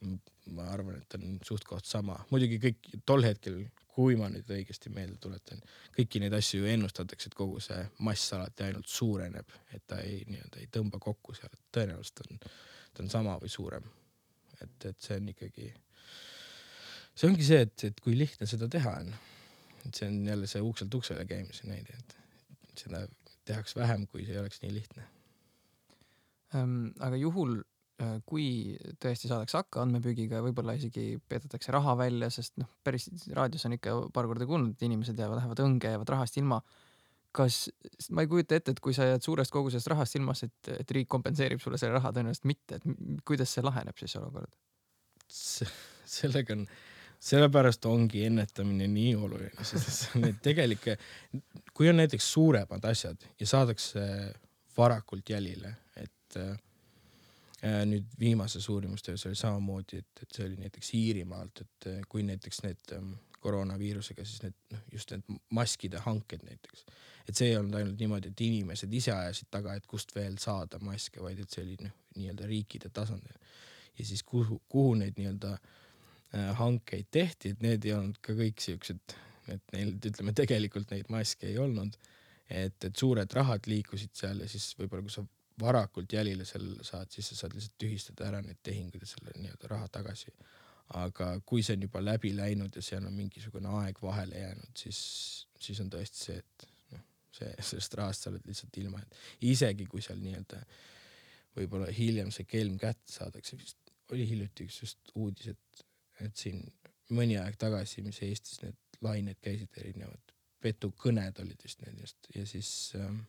ma 0.57 0.67
arvan, 0.73 0.99
et 1.01 1.17
on 1.19 1.39
suht-koht 1.45 1.85
sama, 1.85 2.17
muidugi 2.31 2.59
kõik 2.63 2.93
tol 3.05 3.25
hetkel 3.25 3.63
kui 3.95 4.17
ma 4.19 4.27
nüüd 4.31 4.49
õigesti 4.51 4.91
meelde 4.91 5.15
tuletan, 5.23 5.61
kõiki 5.95 6.19
neid 6.19 6.33
asju 6.35 6.61
ju 6.61 6.71
ennustatakse, 6.73 7.29
et 7.31 7.37
kogu 7.37 7.61
see 7.63 7.79
mass 8.03 8.33
alati 8.35 8.65
ainult 8.67 8.89
suureneb, 8.91 9.53
et 9.75 9.85
ta 9.87 10.01
ei 10.03 10.19
nii-öelda 10.27 10.59
ei 10.59 10.67
tõmba 10.77 10.99
kokku 11.03 11.35
seal, 11.37 11.53
et 11.53 11.63
tõenäoliselt 11.77 12.25
on, 12.25 12.41
ta 12.91 13.05
on 13.05 13.11
sama 13.13 13.37
või 13.39 13.51
suurem. 13.53 13.87
et, 14.59 14.75
et 14.89 14.99
see 14.99 15.19
on 15.19 15.29
ikkagi, 15.31 15.69
see 17.15 17.29
ongi 17.29 17.47
see, 17.47 17.61
et, 17.67 17.87
et 17.87 18.03
kui 18.03 18.17
lihtne 18.19 18.47
seda 18.51 18.67
teha 18.71 18.97
on. 19.03 19.13
et 19.85 19.95
see 19.95 20.09
on 20.11 20.19
jälle 20.27 20.47
see 20.51 20.63
ukselt 20.63 20.99
uksele 20.99 21.25
käimise 21.29 21.67
näide, 21.69 21.95
et 21.95 22.83
seda 22.83 23.05
tehakse 23.47 23.79
vähem, 23.79 24.07
kui 24.11 24.25
see 24.27 24.39
oleks 24.41 24.59
nii 24.63 24.73
lihtne 24.75 25.07
ähm,. 26.55 26.91
aga 26.99 27.15
juhul 27.15 27.61
kui 28.27 28.75
tõesti 28.99 29.29
saadakse 29.29 29.59
hakka 29.61 29.83
andmepüügiga, 29.85 30.41
võib-olla 30.43 30.75
isegi 30.75 31.15
peetakse 31.31 31.71
raha 31.71 31.93
välja, 31.99 32.27
sest 32.33 32.57
noh, 32.59 32.67
päris 32.83 33.07
raadios 33.35 33.63
on 33.69 33.77
ikka 33.77 33.93
paar 34.15 34.27
korda 34.27 34.47
kuulnud, 34.49 34.73
et 34.75 34.83
inimesed 34.87 35.19
jäävad, 35.19 35.39
lähevad 35.39 35.61
õnge, 35.63 35.93
jäävad 35.93 36.11
rahast 36.15 36.39
ilma. 36.41 36.59
kas, 37.35 37.65
ma 38.15 38.23
ei 38.23 38.29
kujuta 38.31 38.55
ette, 38.55 38.71
et 38.71 38.79
kui 38.79 38.93
sa 38.95 39.07
jääd 39.09 39.23
suurest 39.23 39.51
kogusest 39.51 39.87
rahast 39.91 40.15
ilma, 40.15 40.35
et, 40.43 40.71
et 40.71 40.91
riik 40.97 41.07
kompenseerib 41.11 41.59
sulle 41.63 41.79
selle 41.79 41.97
raha, 41.97 42.11
tõenäoliselt 42.15 42.47
mitte, 42.47 42.79
et 42.79 43.23
kuidas 43.27 43.55
see 43.55 43.63
laheneb 43.63 43.97
siis 43.99 44.15
olukord? 44.19 44.51
sellega 46.15 46.53
on, 46.53 46.67
sellepärast 47.19 47.87
ongi 47.89 48.25
ennetamine 48.27 48.87
nii 48.91 49.15
oluline, 49.15 49.67
sest 49.67 50.15
need 50.19 50.37
tegelikke, 50.43 50.99
kui 51.73 51.89
on 51.89 51.99
näiteks 51.99 52.27
suuremad 52.35 52.91
asjad 52.91 53.23
ja 53.39 53.47
saadakse 53.49 54.05
varakult 54.77 55.31
jälile, 55.31 55.73
et 55.95 56.39
äh, 56.39 56.55
Äh, 56.55 56.57
nüüd 57.63 58.07
viimases 58.19 58.69
uurimustöös 58.69 59.25
oli 59.25 59.35
samamoodi, 59.35 59.97
et, 59.97 60.21
et 60.21 60.31
see 60.31 60.45
oli 60.45 60.57
näiteks 60.59 60.93
Iirimaalt, 60.93 61.61
et 61.61 61.87
äh, 61.87 62.01
kui 62.09 62.23
näiteks 62.23 62.61
need 62.65 62.95
ähm, 62.97 63.13
koroonaviirusega, 63.39 64.25
siis 64.25 64.43
need 64.43 64.55
noh, 64.73 64.81
just 64.91 65.11
need 65.13 65.39
maskide 65.53 66.01
hanked 66.03 66.43
näiteks, 66.43 66.85
et 67.29 67.37
see 67.37 67.51
ei 67.51 67.59
olnud 67.59 67.77
ainult 67.79 68.01
niimoodi, 68.01 68.33
et 68.33 68.43
inimesed 68.45 68.93
ise 68.93 69.13
ajasid 69.15 69.49
taga, 69.53 69.75
et 69.77 69.87
kust 69.87 70.11
veel 70.15 70.37
saada 70.41 70.81
maske, 70.83 71.21
vaid 71.23 71.39
et 71.41 71.53
see 71.53 71.63
oli 71.63 71.77
noh, 71.81 71.95
nii-öelda 72.15 72.49
riikide 72.49 72.91
tasandil. 72.93 73.37
ja 73.97 74.05
siis 74.05 74.23
kuhu, 74.23 74.61
kuhu 74.69 74.95
neid 74.99 75.19
nii-öelda 75.19 75.53
äh, 75.55 76.51
hankeid 76.59 77.07
tehti, 77.11 77.53
et 77.55 77.63
need 77.63 77.87
ei 77.87 77.95
olnud 77.95 78.19
ka 78.21 78.35
kõik 78.35 78.59
siuksed, 78.61 79.15
et 79.53 79.73
neil 79.73 79.95
ütleme 79.95 80.33
tegelikult 80.35 80.91
neid 80.91 81.07
maske 81.13 81.47
ei 81.47 81.57
olnud. 81.61 81.97
et, 82.49 82.77
et 82.83 82.95
suured 82.95 83.31
rahad 83.33 83.65
liikusid 83.65 84.11
seal 84.13 84.43
ja 84.43 84.47
siis 84.49 84.75
võib-olla 84.77 85.01
kui 85.01 85.13
sa 85.13 85.23
varakult 85.59 86.13
jälile 86.13 86.45
seal 86.45 86.67
saad, 86.83 87.11
siis 87.11 87.29
sa 87.31 87.39
saad 87.39 87.55
lihtsalt 87.55 87.77
tühistada 87.81 88.27
ära 88.29 88.41
need 88.43 88.59
tehingud 88.63 89.03
ja 89.03 89.09
selle 89.09 89.33
nii-öelda 89.37 89.71
raha 89.71 89.87
tagasi. 89.99 90.33
Aga 90.99 91.31
kui 91.45 91.63
see 91.65 91.77
on 91.77 91.85
juba 91.87 92.01
läbi 92.03 92.35
läinud 92.37 92.75
ja 92.75 92.81
seal 92.85 93.05
on 93.07 93.15
mingisugune 93.17 93.71
aeg 93.81 94.01
vahele 94.01 94.43
jäänud, 94.43 94.73
siis, 94.77 94.99
siis 95.59 95.79
on 95.81 95.89
tõesti 95.89 96.21
see, 96.27 96.35
et 96.43 96.67
noh, 96.93 97.05
see, 97.33 97.55
sellest 97.71 97.97
rahast 97.97 98.25
sa 98.25 98.33
oled 98.33 98.45
lihtsalt 98.45 98.77
ilma, 98.83 99.01
et 99.01 99.49
isegi 99.49 99.87
kui 99.89 100.03
seal 100.05 100.21
nii-öelda 100.21 100.61
võib-olla 101.55 101.89
hiljem 101.95 102.29
see 102.35 102.45
kelm 102.49 102.77
kätte 102.77 103.15
saadakse, 103.15 103.57
vist 103.57 103.79
oli 104.13 104.27
hiljuti 104.29 104.67
üks 104.67 104.81
just 104.83 105.15
uudis, 105.15 105.55
et, 105.55 105.85
et 106.27 106.37
siin 106.37 106.61
mõni 107.15 107.39
aeg 107.41 107.57
tagasi, 107.57 108.03
mis 108.05 108.21
Eestis 108.27 108.61
need 108.61 109.01
lained 109.01 109.39
käisid, 109.41 109.71
erinevad 109.81 110.35
petukõned 110.65 111.41
olid 111.41 111.61
vist 111.65 111.81
need 111.85 112.01
just 112.01 112.29
ja 112.35 112.45
siis 112.49 112.69
ähm, 112.99 113.23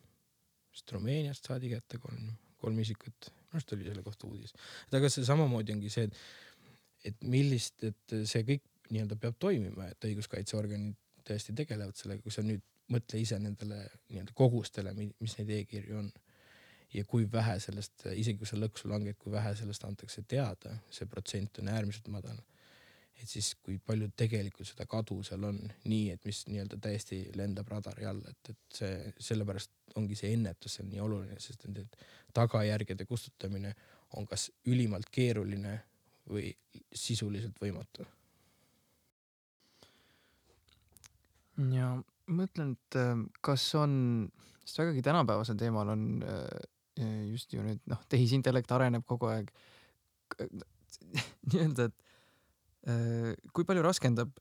vist 0.76 0.92
Rumeeniast 0.92 1.48
saadi 1.48 1.72
kätte 1.72 1.98
kolm, 2.02 2.28
kolm 2.60 2.78
isikut, 2.84 3.30
minu 3.32 3.56
arust 3.56 3.72
oli 3.72 3.88
selle 3.88 4.04
kohta 4.04 4.28
uudis. 4.28 4.52
et 4.86 4.98
aga 5.00 5.08
see 5.12 5.24
samamoodi 5.24 5.72
ongi 5.76 5.92
see, 5.92 6.04
et 6.04 6.18
et 7.06 7.26
millist, 7.30 7.84
et 7.86 8.14
see 8.26 8.44
kõik 8.46 8.64
nii-öelda 8.90 9.18
peab 9.20 9.36
toimima, 9.42 9.88
et 9.90 10.06
õiguskaitseorganid 10.08 10.96
tõesti 11.26 11.54
tegelevad 11.58 11.98
sellega, 11.98 12.22
kui 12.22 12.34
sa 12.34 12.44
nüüd 12.46 12.62
mõtle 12.92 13.18
ise 13.18 13.38
nendele 13.42 13.80
nii-öelda 14.10 14.34
kogustele, 14.36 14.92
mis 14.96 15.36
neid 15.38 15.52
e-kirju 15.60 16.00
on. 16.04 16.12
ja 16.94 17.02
kui 17.04 17.26
vähe 17.30 17.56
sellest, 17.60 18.06
isegi 18.14 18.38
kui 18.38 18.46
sa 18.48 18.56
lõksu 18.56 18.88
langed, 18.88 19.16
kui 19.18 19.32
vähe 19.32 19.50
sellest 19.58 19.84
antakse 19.84 20.22
teada, 20.22 20.76
see 20.90 21.08
protsent 21.10 21.58
on 21.58 21.68
äärmiselt 21.68 22.06
madal. 22.14 22.38
Et 23.16 23.28
siis, 23.28 23.54
kui 23.64 23.78
palju 23.82 24.10
tegelikult 24.16 24.68
seda 24.68 24.86
kadu 24.90 25.22
seal 25.26 25.44
on, 25.48 25.58
nii 25.88 26.10
et 26.14 26.24
mis 26.28 26.42
nii-öelda 26.50 26.78
täiesti 26.82 27.22
lendab 27.38 27.68
radari 27.72 28.06
alla, 28.08 28.32
et, 28.32 28.52
et 28.52 28.78
see, 28.80 29.12
sellepärast 29.30 29.96
ongi 29.96 30.18
see 30.18 30.34
ennetus 30.36 30.78
seal 30.78 30.88
nii 30.90 31.02
oluline, 31.02 31.38
sest 31.40 31.64
nende 31.66 31.86
tagajärgede 32.36 33.06
kustutamine 33.08 33.72
on 34.16 34.28
kas 34.28 34.50
ülimalt 34.68 35.08
keeruline 35.12 35.78
või 36.28 36.50
sisuliselt 36.94 37.58
võimatu. 37.62 38.06
ja 41.72 41.94
mõtlen, 42.28 42.74
et 42.76 42.98
äh, 43.00 43.12
kas 43.44 43.64
on, 43.80 43.92
sest 44.64 44.82
vägagi 44.82 45.04
tänapäevasel 45.06 45.56
teemal 45.56 45.88
on 45.94 46.02
äh, 46.26 46.66
just 47.30 47.52
ju 47.52 47.62
nüüd 47.64 47.80
noh, 47.90 48.02
tehisintellekt 48.12 48.72
areneb 48.72 49.04
kogu 49.08 49.30
aeg. 49.30 49.52
nii-öelda, 51.52 51.86
et 51.86 52.05
kui 52.86 53.66
palju 53.66 53.82
raskendab 53.82 54.36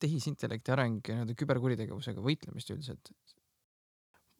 tehisintellekti 0.00 0.72
areng 0.72 1.00
nii-öelda 1.04 1.36
küberkuritegevusega 1.38 2.22
võitlemist 2.24 2.70
üldiselt? 2.72 3.12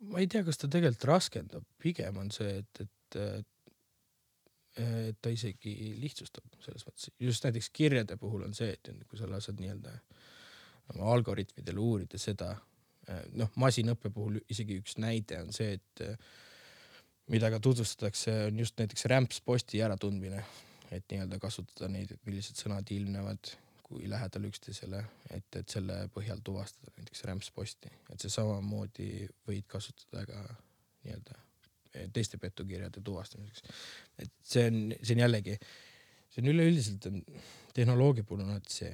ma 0.09 0.23
ei 0.23 0.29
tea, 0.31 0.45
kas 0.47 0.57
ta 0.57 0.69
tegelikult 0.71 1.09
raskendab, 1.11 1.65
pigem 1.83 2.17
on 2.23 2.31
see, 2.33 2.61
et, 2.63 2.85
et 2.87 3.19
et 4.81 5.17
ta 5.21 5.33
isegi 5.35 5.73
lihtsustab 5.99 6.47
selles 6.63 6.85
mõttes, 6.87 7.11
just 7.21 7.45
näiteks 7.45 7.69
kirjade 7.75 8.17
puhul 8.21 8.47
on 8.47 8.55
see, 8.57 8.71
et 8.77 8.91
kui 9.11 9.19
sa 9.19 9.29
lased 9.29 9.59
nii-öelda 9.61 9.97
oma 10.95 11.11
algoritmidel 11.15 11.79
uurida 11.83 12.21
seda, 12.23 12.53
noh, 13.35 13.51
masinõppe 13.61 14.13
puhul 14.15 14.39
isegi 14.49 14.79
üks 14.81 14.97
näide 15.03 15.41
on 15.43 15.51
see, 15.55 15.75
et 15.77 16.05
mida 17.31 17.51
ka 17.53 17.61
tutvustatakse, 17.63 18.37
on 18.49 18.63
just 18.63 18.79
näiteks 18.79 19.07
rämpsposti 19.11 19.83
äratundmine, 19.85 20.43
et 20.91 21.05
nii-öelda 21.11 21.39
kasutada 21.43 21.89
neid, 21.93 22.17
millised 22.27 22.59
sõnad 22.59 22.89
ilmnevad, 22.95 23.53
kui 23.91 24.07
lähedal 24.11 24.47
üksteisele, 24.47 25.03
et, 25.35 25.47
et 25.59 25.69
selle 25.71 26.05
põhjal 26.15 26.43
tuvastada 26.47 26.93
näiteks 26.97 27.25
rämpsposti, 27.27 27.91
et 28.13 28.23
see 28.23 28.33
samamoodi 28.33 29.11
võid 29.49 29.67
kasutada 29.71 30.27
ka 30.29 30.43
nii-öelda 31.05 31.39
teiste 32.15 32.39
petukirjade 32.39 33.03
tuvastamiseks. 33.03 33.63
et 34.23 34.33
see 34.47 34.67
on, 34.71 34.77
see 35.03 35.17
on 35.17 35.23
jällegi, 35.25 35.57
see 36.31 36.43
on 36.45 36.53
üleüldiselt 36.53 37.09
on 37.11 37.23
tehnoloogia 37.75 38.25
puhul 38.25 38.45
on 38.45 38.55
alati 38.55 38.75
see. 38.75 38.93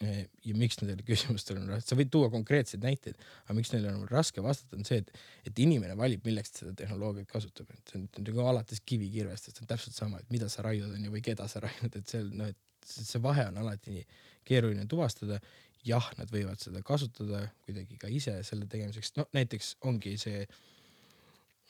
Ja 0.00 0.54
miks 0.56 0.78
nendele 0.80 1.04
küsimustele 1.10 1.60
on 1.60 1.74
raske, 1.74 1.90
sa 1.90 1.98
võid 1.98 2.10
tuua 2.12 2.30
konkreetseid 2.32 2.84
näiteid, 2.84 3.18
aga 3.44 3.56
miks 3.58 3.72
neile 3.74 3.92
on 3.92 4.06
raske 4.08 4.44
vastata, 4.44 4.78
on 4.78 4.88
see, 4.88 5.02
et, 5.02 5.12
et 5.50 5.62
inimene 5.64 5.96
valib, 5.98 6.24
milleks 6.26 6.54
ta 6.54 6.62
seda 6.64 6.74
tehnoloogiat 6.82 7.28
kasutab, 7.30 7.70
et 7.76 7.92
see 7.92 8.00
on 8.00 8.08
nagu 8.24 8.46
alates 8.52 8.82
kivikirvestest 8.88 9.62
on 9.62 9.70
täpselt 9.70 9.96
sama, 9.96 10.22
et 10.22 10.32
mida 10.32 10.48
sa 10.52 10.64
raiud 10.66 10.88
on 10.88 11.04
ju 11.04 11.12
või 11.12 11.24
keda 11.24 11.48
sa 11.52 11.62
raiud, 11.66 11.96
et 11.96 12.14
seal 12.14 12.32
noh, 12.32 12.48
et 12.48 12.94
see 12.96 13.20
vahe 13.22 13.50
on 13.50 13.60
alati 13.60 14.04
keeruline 14.48 14.88
tuvastada. 14.88 15.40
Jah, 15.80 16.04
nad 16.18 16.28
võivad 16.28 16.60
seda 16.60 16.82
kasutada 16.84 17.46
kuidagi 17.64 17.96
ka 17.96 18.08
ise 18.12 18.34
selle 18.44 18.66
tegemiseks, 18.68 19.14
no 19.16 19.24
näiteks 19.32 19.78
ongi 19.88 20.18
see 20.20 20.42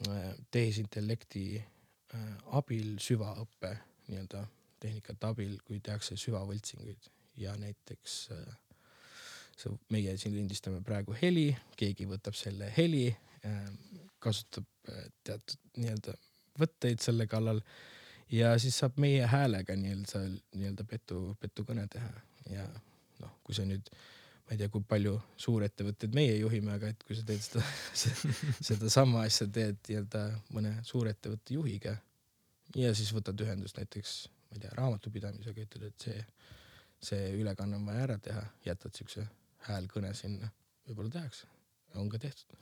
Äh, 0.09 0.35
tehisintellekti 0.51 1.61
äh, 1.61 2.21
abil 2.57 2.95
süvaõppe 3.05 3.75
nii-öelda 4.09 4.47
tehnikate 4.81 5.29
abil, 5.29 5.59
kui 5.67 5.77
tehakse 5.85 6.17
süvavõltsinguid 6.17 7.11
ja 7.37 7.55
näiteks 7.61 8.17
äh, 8.35 8.59
see, 9.57 9.73
meie 9.95 10.17
siin 10.21 10.35
lindistame 10.37 10.83
praegu 10.87 11.17
heli, 11.23 11.51
keegi 11.77 12.09
võtab 12.11 12.37
selle 12.39 12.73
heli, 12.77 13.09
kasutab 14.21 14.67
teatud 15.25 15.79
nii-öelda 15.81 16.13
võtteid 16.61 17.01
selle 17.01 17.25
kallal 17.25 17.63
ja 18.29 18.51
siis 18.61 18.77
saab 18.83 18.99
meie 19.01 19.25
häälega 19.25 19.77
nii-öelda 19.81 20.21
nii-öelda 20.59 20.85
petu, 20.85 21.23
petukõne 21.41 21.87
teha. 21.89 22.11
Ja 22.53 22.67
noh, 23.23 23.33
kui 23.45 23.57
sa 23.57 23.65
nüüd 23.65 23.89
äh, 23.89 24.03
ma 24.51 24.57
ei 24.57 24.59
tea, 24.59 24.67
kui 24.75 24.83
palju 24.83 25.13
suurettevõtteid 25.39 26.15
meie 26.19 26.35
juhime, 26.41 26.73
aga 26.75 26.89
et 26.91 27.03
kui 27.07 27.15
sa 27.15 27.23
teed 27.23 27.45
seda, 27.47 27.63
sedasama 28.59 29.23
asja 29.29 29.47
teed 29.47 29.79
nii-öelda 29.87 30.23
mõne 30.57 30.73
suurettevõtte 30.89 31.55
juhiga 31.55 31.93
ja 32.75 32.91
siis 32.99 33.13
võtad 33.15 33.39
ühendust 33.47 33.79
näiteks, 33.79 34.15
ma 34.51 34.59
ei 34.59 34.65
tea, 34.65 34.73
raamatupidamisega, 34.75 35.67
ütled, 35.69 35.85
et 35.93 36.07
see, 36.09 36.25
see 37.05 37.31
ülekanne 37.39 37.79
on 37.79 37.87
vaja 37.89 38.07
ära 38.07 38.19
teha, 38.23 38.43
jätad 38.67 38.97
siukse 38.97 39.27
häälkõne 39.67 40.13
sinna, 40.17 40.51
võib-olla 40.89 41.15
tehakse, 41.19 41.49
on 42.01 42.09
ka 42.13 42.21
tehtud 42.23 42.59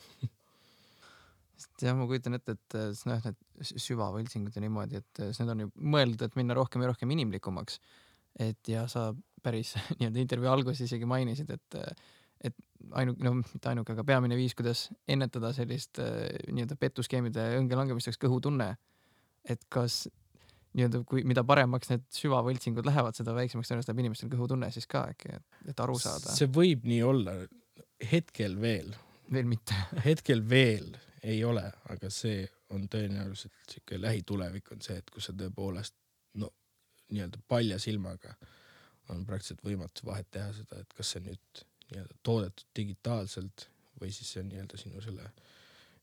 sest 1.58 1.82
jah, 1.82 1.96
ma 1.98 2.06
kujutan 2.06 2.38
ette, 2.38 2.54
et 2.54 2.76
noh, 3.08 3.24
need 3.24 3.72
süvavõltsingud 3.82 4.54
ja 4.54 4.62
niimoodi, 4.62 5.00
et 5.02 5.22
need 5.26 5.50
on 5.54 5.64
ju 5.64 5.70
mõeldud, 5.94 6.22
et 6.26 6.38
minna 6.38 6.56
rohkem 6.58 6.84
ja 6.84 6.92
rohkem 6.92 7.10
inimlikumaks. 7.14 7.80
et 8.38 8.70
ja 8.70 8.86
sa 8.86 9.10
päris 9.42 9.74
nii-öelda 9.98 10.22
intervjuu 10.22 10.52
alguses 10.52 10.86
isegi 10.86 11.08
mainisid, 11.08 11.50
et 11.50 11.80
et 12.46 12.54
ainuke, 12.94 13.24
no 13.26 13.32
mitte 13.40 13.66
ainuke, 13.66 13.96
aga 13.96 14.04
peamine 14.06 14.36
viis, 14.38 14.54
kuidas 14.54 14.84
ennetada 15.10 15.50
sellist 15.56 15.98
nii-öelda 15.98 16.76
petuskeemide 16.78 17.48
õnge 17.58 17.78
langemist, 17.78 18.06
oleks 18.06 18.20
kõhutunne. 18.22 18.76
et 19.48 19.64
kas 19.68 20.06
nii-öelda, 20.76 21.02
kui, 21.08 21.24
mida 21.28 21.44
paremaks 21.48 21.90
need 21.92 22.04
süvavõltsingud 22.14 22.86
lähevad, 22.86 23.16
seda 23.16 23.34
väiksemaks 23.36 23.70
tõenäoliselt 23.70 23.92
läheb 23.92 24.04
inimestel 24.04 24.32
kõhutunne 24.32 24.70
siis 24.74 24.88
ka 24.90 25.06
äkki, 25.12 25.38
et 25.70 25.82
aru 25.84 25.96
saada. 26.02 26.34
see 26.36 26.50
võib 26.52 26.84
nii 26.88 27.00
olla, 27.06 27.34
hetkel 28.12 28.58
veel. 28.60 28.92
veel 29.32 29.48
mitte 29.48 29.76
hetkel 30.08 30.44
veel 30.48 30.92
ei 31.22 31.40
ole, 31.44 31.64
aga 31.92 32.10
see 32.12 32.44
on 32.74 32.84
tõenäoliselt 32.92 33.72
sihuke 33.72 34.00
lähitulevik 34.00 34.72
on 34.74 34.84
see, 34.84 34.98
et 35.00 35.10
kus 35.10 35.30
sa 35.30 35.34
tõepoolest 35.36 35.96
no 36.40 36.52
nii-öelda 37.08 37.40
palja 37.48 37.78
silmaga 37.80 38.34
on 39.08 39.24
praktiliselt 39.26 39.64
võimatu 39.64 40.04
vahet 40.06 40.28
teha 40.30 40.52
seda, 40.52 40.82
et 40.82 40.92
kas 40.96 41.14
see 41.14 41.24
nüüd 41.24 41.64
nii-öelda 41.88 42.18
toodetud 42.22 42.68
digitaalselt 42.76 43.68
või 44.00 44.12
siis 44.14 44.34
see 44.34 44.44
on 44.44 44.52
nii-öelda 44.52 44.80
sinu 44.80 45.00
selle 45.04 45.30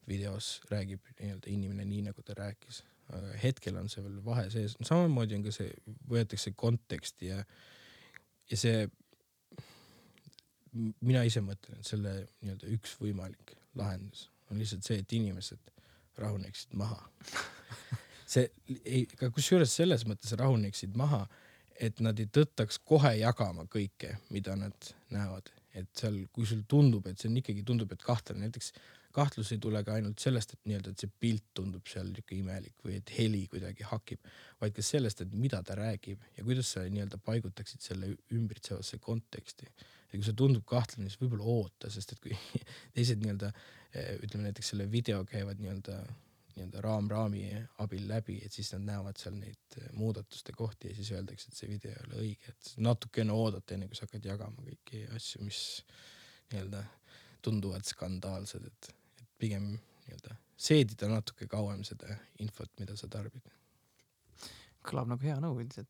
videos 0.10 0.60
räägib 0.70 1.06
nii-öelda 1.20 1.50
inimene 1.50 1.86
nii, 1.86 2.02
nagu 2.10 2.26
ta 2.26 2.36
rääkis. 2.38 2.84
Hetkel 3.42 3.78
on 3.80 3.90
see 3.92 4.04
veel 4.04 4.20
vahe 4.26 4.48
sees, 4.54 4.78
samamoodi 4.82 5.38
on 5.38 5.46
ka 5.46 5.54
see, 5.54 5.72
võetakse 6.10 6.56
konteksti 6.58 7.30
ja, 7.30 7.42
ja 8.52 8.58
see, 8.60 8.86
mina 11.06 11.22
ise 11.28 11.44
mõtlen, 11.46 11.80
et 11.80 11.92
selle 11.92 12.16
nii-öelda 12.42 12.72
üks 12.76 12.98
võimalik 13.02 13.56
lahendus 13.78 14.30
on 14.52 14.62
lihtsalt 14.62 14.86
see, 14.88 15.00
et 15.02 15.14
inimesed 15.18 15.72
rahuneksid 16.22 16.76
maha. 16.80 17.02
See 18.26 18.48
ei, 18.88 19.04
aga 19.18 19.28
kusjuures 19.34 19.70
selles 19.78 20.02
mõttes 20.10 20.32
rahuneksid 20.38 20.96
maha 20.98 21.20
et 21.82 22.00
nad 22.04 22.20
ei 22.20 22.28
tõttaks 22.32 22.80
kohe 22.88 23.12
jagama 23.20 23.66
kõike, 23.72 24.16
mida 24.34 24.56
nad 24.60 24.92
näevad, 25.14 25.52
et 25.76 25.90
seal, 25.98 26.22
kui 26.34 26.48
sul 26.48 26.64
tundub, 26.72 27.08
et 27.08 27.20
see 27.20 27.30
on 27.30 27.40
ikkagi 27.42 27.66
tundub, 27.68 27.92
et 27.92 28.04
kahtlane, 28.04 28.46
näiteks 28.46 28.72
kahtlus 29.16 29.52
ei 29.56 29.62
tule 29.64 29.82
ka 29.88 29.96
ainult 29.96 30.22
sellest, 30.22 30.56
et 30.56 30.70
nii-öelda, 30.70 30.92
et 30.92 31.04
see 31.04 31.12
pilt 31.24 31.46
tundub 31.58 31.88
seal 31.90 32.10
niisugune 32.10 32.42
imelik 32.44 32.86
või 32.86 32.98
et 33.00 33.14
heli 33.18 33.46
kuidagi 33.52 33.88
hakib, 33.88 34.28
vaid 34.62 34.76
ka 34.76 34.84
sellest, 34.86 35.24
et 35.24 35.36
mida 35.46 35.62
ta 35.66 35.78
räägib 35.80 36.24
ja 36.38 36.44
kuidas 36.44 36.74
sa 36.76 36.84
nii-öelda 36.86 37.20
paigutaksid 37.24 37.86
selle 37.86 38.12
ümbritsevasse 38.36 39.00
konteksti. 39.04 39.70
ja 39.70 40.18
kui 40.18 40.26
see 40.28 40.38
tundub 40.38 40.66
kahtlane, 40.70 41.10
siis 41.10 41.22
võib-olla 41.22 41.48
oota, 41.56 41.90
sest 41.92 42.16
et 42.16 42.22
kui 42.24 42.38
teised 42.96 43.24
nii-öelda 43.24 43.52
eh, 43.52 44.16
ütleme 44.22 44.50
näiteks 44.50 44.74
selle 44.74 44.92
video 44.92 45.24
käivad 45.26 45.64
nii-öelda 45.64 46.00
nii-öelda 46.56 46.82
raam-raami 46.82 47.42
abil 47.84 48.06
läbi, 48.08 48.38
et 48.46 48.54
siis 48.56 48.70
nad 48.76 48.86
näevad 48.88 49.20
seal 49.20 49.36
neid 49.36 49.80
eh, 49.80 49.90
muudatuste 50.00 50.56
kohti 50.56 50.92
ja 50.92 50.96
siis 50.96 51.12
öeldakse, 51.16 51.52
et 51.52 51.60
see 51.60 51.72
video 51.72 51.92
ei 51.92 52.06
ole 52.08 52.22
õige, 52.24 52.54
et 52.54 52.76
natukene 52.84 53.36
oodata, 53.36 53.76
enne 53.76 53.90
kui 53.92 53.98
sa 53.98 54.08
hakkad 54.08 54.28
jagama 54.32 54.64
kõiki 54.68 55.04
asju, 55.16 55.44
mis 55.44 55.64
nii-öelda 56.54 56.84
tunduvad 57.46 57.86
skandaalsed, 57.86 58.70
et, 58.72 58.94
pigem 59.42 59.76
nii-öelda 59.76 60.36
seedida 60.56 61.10
natuke 61.12 61.48
kauem 61.52 61.84
seda 61.88 62.18
infot, 62.44 62.72
mida 62.80 62.96
sa 62.98 63.10
tarbid. 63.12 63.44
kõlab 64.86 65.10
nagu 65.10 65.26
hea 65.26 65.38
nõu 65.42 65.58
üldiselt. 65.64 65.90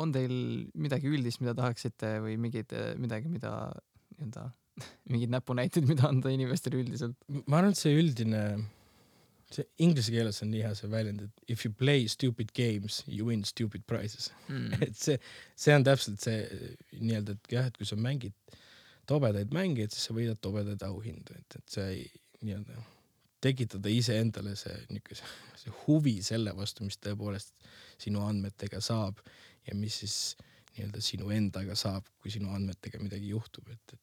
On 0.00 0.12
teil 0.14 0.32
midagi 0.80 1.10
üldist, 1.12 1.42
mida 1.42 1.52
tahaksite 1.58 2.14
või 2.24 2.38
mingeid, 2.40 2.72
midagi, 2.96 3.28
mida 3.28 3.50
nii-öelda, 4.16 4.46
mingeid 5.12 5.34
näpunäiteid, 5.34 5.84
mida 5.88 6.08
anda 6.08 6.32
inimestele 6.32 6.80
üldiselt? 6.80 7.18
ma 7.44 7.60
arvan, 7.60 7.76
et 7.76 7.80
see 7.80 7.92
üldine, 8.00 8.42
see 9.52 9.66
inglise 9.84 10.14
keeles 10.14 10.40
on 10.44 10.50
nii 10.54 10.64
hea 10.64 10.72
see 10.78 10.90
väljend, 10.92 11.26
et 11.28 11.52
if 11.52 11.66
you 11.66 11.72
play 11.72 12.08
stupid 12.08 12.54
games, 12.56 13.02
you 13.06 13.28
win 13.28 13.44
stupid 13.44 13.84
prizes 13.88 14.32
mm. 14.48 14.72
et 14.88 14.96
see, 14.96 15.20
see 15.54 15.76
on 15.76 15.84
täpselt 15.86 16.24
see 16.24 16.40
nii-öelda, 16.96 17.36
et 17.36 17.58
jah, 17.58 17.68
et 17.68 17.76
kui 17.76 17.88
sa 17.88 18.00
mängid 18.00 18.34
tobedaid 19.06 19.52
mänge, 19.54 19.86
et 19.86 19.94
siis 19.94 20.08
sa 20.08 20.16
võidad 20.16 20.40
tobedaid 20.42 20.82
auhindu, 20.86 21.36
et, 21.38 21.58
et 21.58 21.76
see 21.76 21.88
ei 21.94 22.06
nii-öelda 22.42 22.82
tekitada 23.46 23.92
iseendale 23.92 24.54
see 24.58 24.74
niisugune 24.90 25.60
see 25.60 25.74
huvi 25.84 26.16
selle 26.24 26.52
vastu, 26.56 26.84
mis 26.86 26.98
tõepoolest 27.02 27.54
sinu 28.02 28.22
andmetega 28.26 28.80
saab 28.84 29.20
ja 29.66 29.74
mis 29.78 30.00
siis 30.02 30.16
nii-öelda 30.76 31.02
sinu 31.04 31.30
endaga 31.34 31.76
saab, 31.78 32.08
kui 32.20 32.32
sinu 32.32 32.52
andmetega 32.54 33.00
midagi 33.02 33.30
juhtub, 33.32 33.68
et, 33.72 33.94
et 33.94 34.02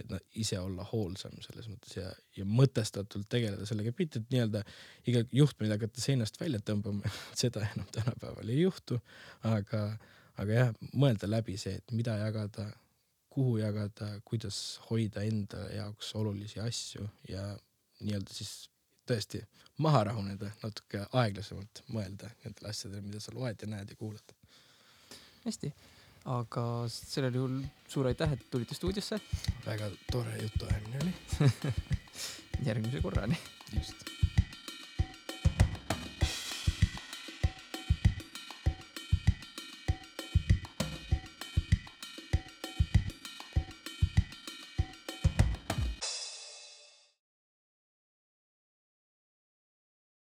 et 0.00 0.08
noh, 0.08 0.20
ise 0.40 0.56
olla 0.60 0.84
hoolsam 0.88 1.34
selles 1.44 1.66
mõttes 1.70 1.96
ja, 1.98 2.08
ja 2.36 2.46
mõtestatult 2.48 3.28
tegeleda 3.30 3.66
sellega, 3.68 3.92
mitte 3.98 4.22
et 4.22 4.30
nii-öelda 4.32 4.62
iga 5.10 5.20
juhtmeid 5.36 5.74
hakata 5.74 6.00
seinast 6.00 6.38
välja 6.40 6.62
tõmbama 6.64 7.12
seda 7.42 7.64
enam 7.74 7.88
tänapäeval 7.94 8.52
ei 8.52 8.62
juhtu, 8.62 8.98
aga, 9.48 9.82
aga 10.40 10.56
jah, 10.58 10.72
mõelda 10.96 11.28
läbi 11.30 11.58
see, 11.60 11.76
et 11.80 11.94
mida 11.96 12.16
jagada, 12.22 12.70
kuhu 13.32 13.56
jagada, 13.60 14.08
kuidas 14.28 14.58
hoida 14.90 15.24
enda 15.24 15.64
jaoks 15.72 16.12
olulisi 16.20 16.60
asju 16.60 17.06
ja 17.28 17.46
nii-öelda 18.02 18.34
siis 18.34 18.68
tõesti 19.08 19.40
maha 19.82 20.04
rahuneda, 20.10 20.50
natuke 20.62 21.06
aeglasemalt 21.22 21.82
mõelda 21.94 22.30
nendele 22.44 22.70
asjadele, 22.70 23.02
mida 23.06 23.22
sa 23.22 23.34
loed 23.34 23.64
ja 23.64 23.70
näed 23.72 23.94
ja 23.94 23.98
kuulad. 23.98 24.34
hästi, 25.46 25.72
aga 26.36 26.64
sellel 26.92 27.40
juhul 27.40 27.60
suur 27.88 28.10
aitäh, 28.10 28.36
et 28.36 28.44
tulite 28.50 28.78
stuudiosse. 28.78 29.20
väga 29.66 29.90
tore 30.10 30.36
jutuajamine 30.42 30.98
oli 31.02 31.14
järgmise 32.68 33.00
korrani. 33.00 33.38
just 33.72 34.31